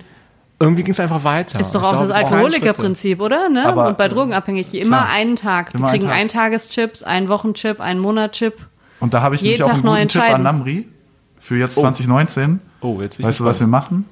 [0.60, 1.60] irgendwie ging es einfach weiter.
[1.60, 3.48] Ist doch auch das Alkoholikerprinzip, oder?
[3.48, 3.64] Ne?
[3.64, 5.08] Aber- Und bei Drogenabhängig immer Klar.
[5.10, 5.70] einen Tag.
[5.70, 6.16] Die Immer einen kriegen Tag.
[6.18, 8.54] einen Tageschips, einen Wochenchip, einen Monatschip.
[9.00, 10.42] Und da habe ich Jeden nämlich auch Tag einen guten Tipp an.
[10.42, 10.88] Namri
[11.38, 12.44] für jetzt 2019.
[12.44, 12.60] Schritte.
[12.80, 14.04] Oh, jetzt bin ich Weißt du, was wir machen?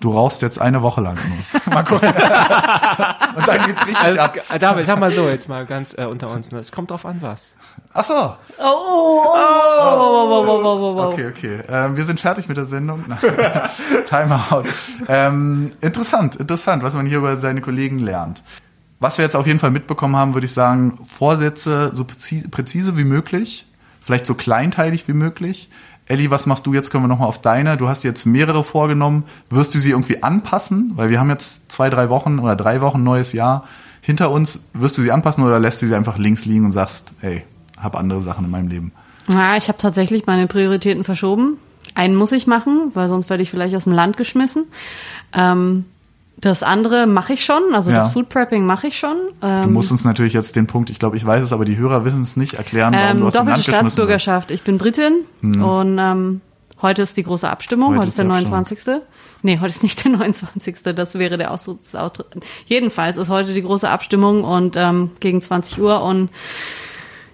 [0.00, 1.74] Du rauchst jetzt eine Woche lang nur.
[1.74, 2.08] Mal gucken.
[2.08, 4.36] Und dann geht's richtig Alles, ab.
[4.48, 6.52] äh, David, sag mal so, jetzt mal ganz äh, unter uns.
[6.52, 6.60] Ne?
[6.60, 7.54] Es kommt drauf an, was.
[7.92, 8.14] Ach so.
[8.14, 11.12] Oh, oh, oh, oh, oh, oh, oh, oh.
[11.12, 11.58] Okay, okay.
[11.68, 13.04] Ähm, wir sind fertig mit der Sendung.
[14.06, 14.64] Timeout.
[15.08, 18.42] Ähm, interessant, interessant, was man hier über seine Kollegen lernt.
[19.00, 22.98] Was wir jetzt auf jeden Fall mitbekommen haben, würde ich sagen, Vorsätze so präzise, präzise
[22.98, 23.66] wie möglich,
[24.00, 25.70] vielleicht so kleinteilig wie möglich.
[26.08, 26.90] Elli, was machst du jetzt?
[26.90, 27.76] Können wir nochmal auf deine.
[27.76, 29.24] Du hast jetzt mehrere vorgenommen.
[29.50, 30.92] Wirst du sie irgendwie anpassen?
[30.94, 33.64] Weil wir haben jetzt zwei, drei Wochen oder drei Wochen neues Jahr
[34.00, 34.64] hinter uns.
[34.72, 37.44] Wirst du sie anpassen oder lässt du sie einfach links liegen und sagst, ey,
[37.78, 38.92] hab andere Sachen in meinem Leben?
[39.28, 41.58] Ja, ich habe tatsächlich meine Prioritäten verschoben.
[41.94, 44.64] Einen muss ich machen, weil sonst werde ich vielleicht aus dem Land geschmissen.
[45.34, 45.84] Ähm,
[46.40, 47.96] das andere mache ich schon, also Ja.
[47.98, 49.16] das Food Prepping mache ich schon.
[49.40, 51.76] Du Ähm, musst uns natürlich jetzt den Punkt, ich glaube, ich weiß es, aber die
[51.76, 53.80] Hörer wissen es nicht, erklären, warum ähm, du aus dem doppelte Land.
[53.80, 54.50] Staatsbürgerschaft.
[54.52, 56.40] Ich bin Britin und ähm,
[56.80, 57.88] heute ist die große Abstimmung.
[57.90, 58.60] Heute Heute, ist der die Abstimmung.
[58.60, 59.02] 29.
[59.42, 60.76] Nee, heute ist nicht der 29.
[60.94, 62.26] Das wäre der Ausdruck des Austritt.
[62.66, 66.28] Jedenfalls ist heute die große Abstimmung und ähm, gegen 20 Uhr und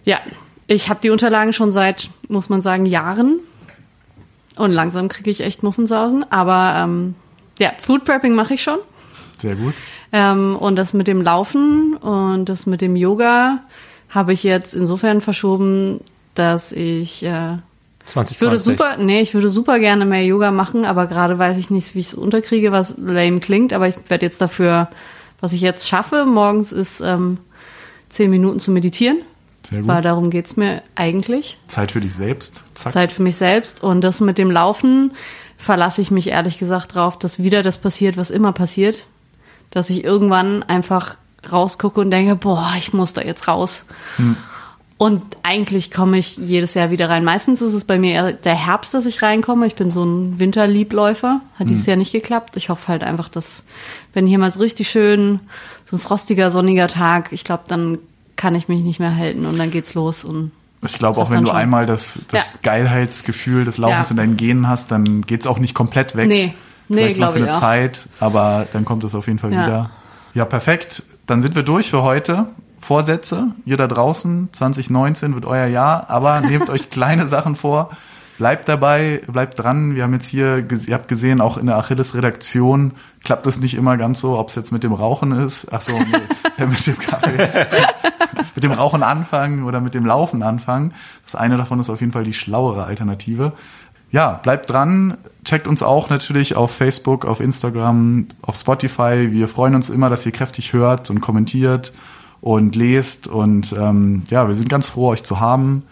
[0.05, 0.18] ja,
[0.66, 3.40] ich habe die Unterlagen schon seit, muss man sagen, Jahren.
[4.57, 6.24] Und langsam kriege ich echt Muffensausen.
[6.30, 7.14] Aber ähm,
[7.59, 8.78] ja, Food Prepping mache ich schon.
[9.45, 9.74] Sehr gut.
[10.11, 13.61] Ähm, und das mit dem Laufen und das mit dem Yoga
[14.09, 16.01] habe ich jetzt insofern verschoben,
[16.34, 17.59] dass ich äh,
[18.07, 18.36] 2020.
[18.36, 21.68] ich würde super, nee, ich würde super gerne mehr Yoga machen, aber gerade weiß ich
[21.68, 24.88] nicht, wie ich es unterkriege, was lame klingt, aber ich werde jetzt dafür,
[25.40, 27.36] was ich jetzt schaffe, morgens ist ähm,
[28.09, 29.18] zehn Minuten zu meditieren,
[29.68, 29.88] Sehr gut.
[29.88, 31.59] weil darum geht's mir eigentlich.
[31.66, 32.64] Zeit für dich selbst.
[32.72, 32.92] Zack.
[32.92, 33.82] Zeit für mich selbst.
[33.82, 35.12] Und das mit dem Laufen
[35.57, 39.07] verlasse ich mich ehrlich gesagt drauf, dass wieder das passiert, was immer passiert.
[39.75, 41.16] Dass ich irgendwann einfach
[41.51, 43.85] rausgucke und denke, boah, ich muss da jetzt raus.
[44.97, 47.25] Und eigentlich komme ich jedes Jahr wieder rein.
[47.25, 49.66] Meistens ist es bei mir eher der Herbst, dass ich reinkomme.
[49.66, 51.41] Ich bin so ein Winterliebläufer.
[51.59, 52.57] Hat dieses Jahr nicht geklappt.
[52.57, 53.64] Ich hoffe halt einfach, dass,
[54.14, 55.41] wenn hier mal so richtig schön,
[55.85, 57.99] so ein frostiger, sonniger Tag, ich glaube, dann
[58.37, 60.53] kann ich mich nicht mehr halten und dann geht's los und
[60.83, 61.57] Ich glaube, auch wenn du schon.
[61.57, 62.59] einmal das, das Ja.
[62.62, 64.12] Geilheitsgefühl des Laufens Ja.
[64.12, 66.29] in deinen Genen hast, dann geht's auch nicht komplett weg.
[66.29, 66.55] Nee.
[66.89, 67.61] Nee, Vielleicht noch glaub für eine auch.
[67.61, 69.66] Zeit, aber dann kommt es auf jeden Fall Ja.
[69.66, 69.91] wieder.
[70.35, 71.03] Ja, perfekt.
[71.26, 72.47] Dann sind wir durch für heute.
[72.78, 77.91] Vorsätze, ihr da draußen, 2019 wird euer Jahr, aber nehmt euch kleine Sachen vor.
[78.37, 79.95] Bleibt dabei, bleibt dran.
[79.95, 82.93] Wir haben jetzt hier, ihr habt gesehen, auch in der Achilles-Redaktion
[83.24, 85.68] klappt es nicht immer ganz so, ob es jetzt mit dem Rauchen ist.
[85.72, 87.49] Ach so, nee, mit dem Kaffee.
[88.57, 90.93] mit dem Rauchen anfangen oder mit dem Laufen anfangen.
[91.24, 93.53] Das eine davon ist auf jeden Fall die schlauere Alternative.
[94.15, 95.19] Ja, bleibt dran.
[95.45, 99.33] Checkt uns auch natürlich auf Facebook, auf Instagram, auf Spotify.
[99.33, 101.93] Wir freuen uns immer, dass ihr kräftig hört und kommentiert
[102.41, 103.27] und lest.
[103.27, 105.83] Und ähm, ja, wir sind ganz froh, euch zu haben.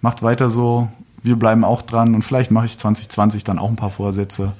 [0.00, 0.88] Macht weiter so.
[1.22, 4.54] Wir bleiben auch dran und vielleicht mache ich 2020 dann auch ein paar Vorsätze.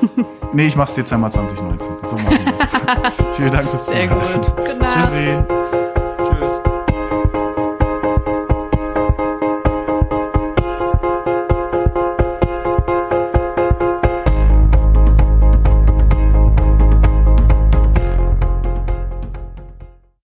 [0.52, 1.94] nee, ich mache es Dezember 2019.
[2.04, 3.36] So machen wir es.
[3.38, 4.40] Vielen Dank fürs Sehr Zuhören.
[4.40, 4.56] gut.
[4.56, 5.10] Gute Nacht.
[5.10, 5.81] Tschüssi.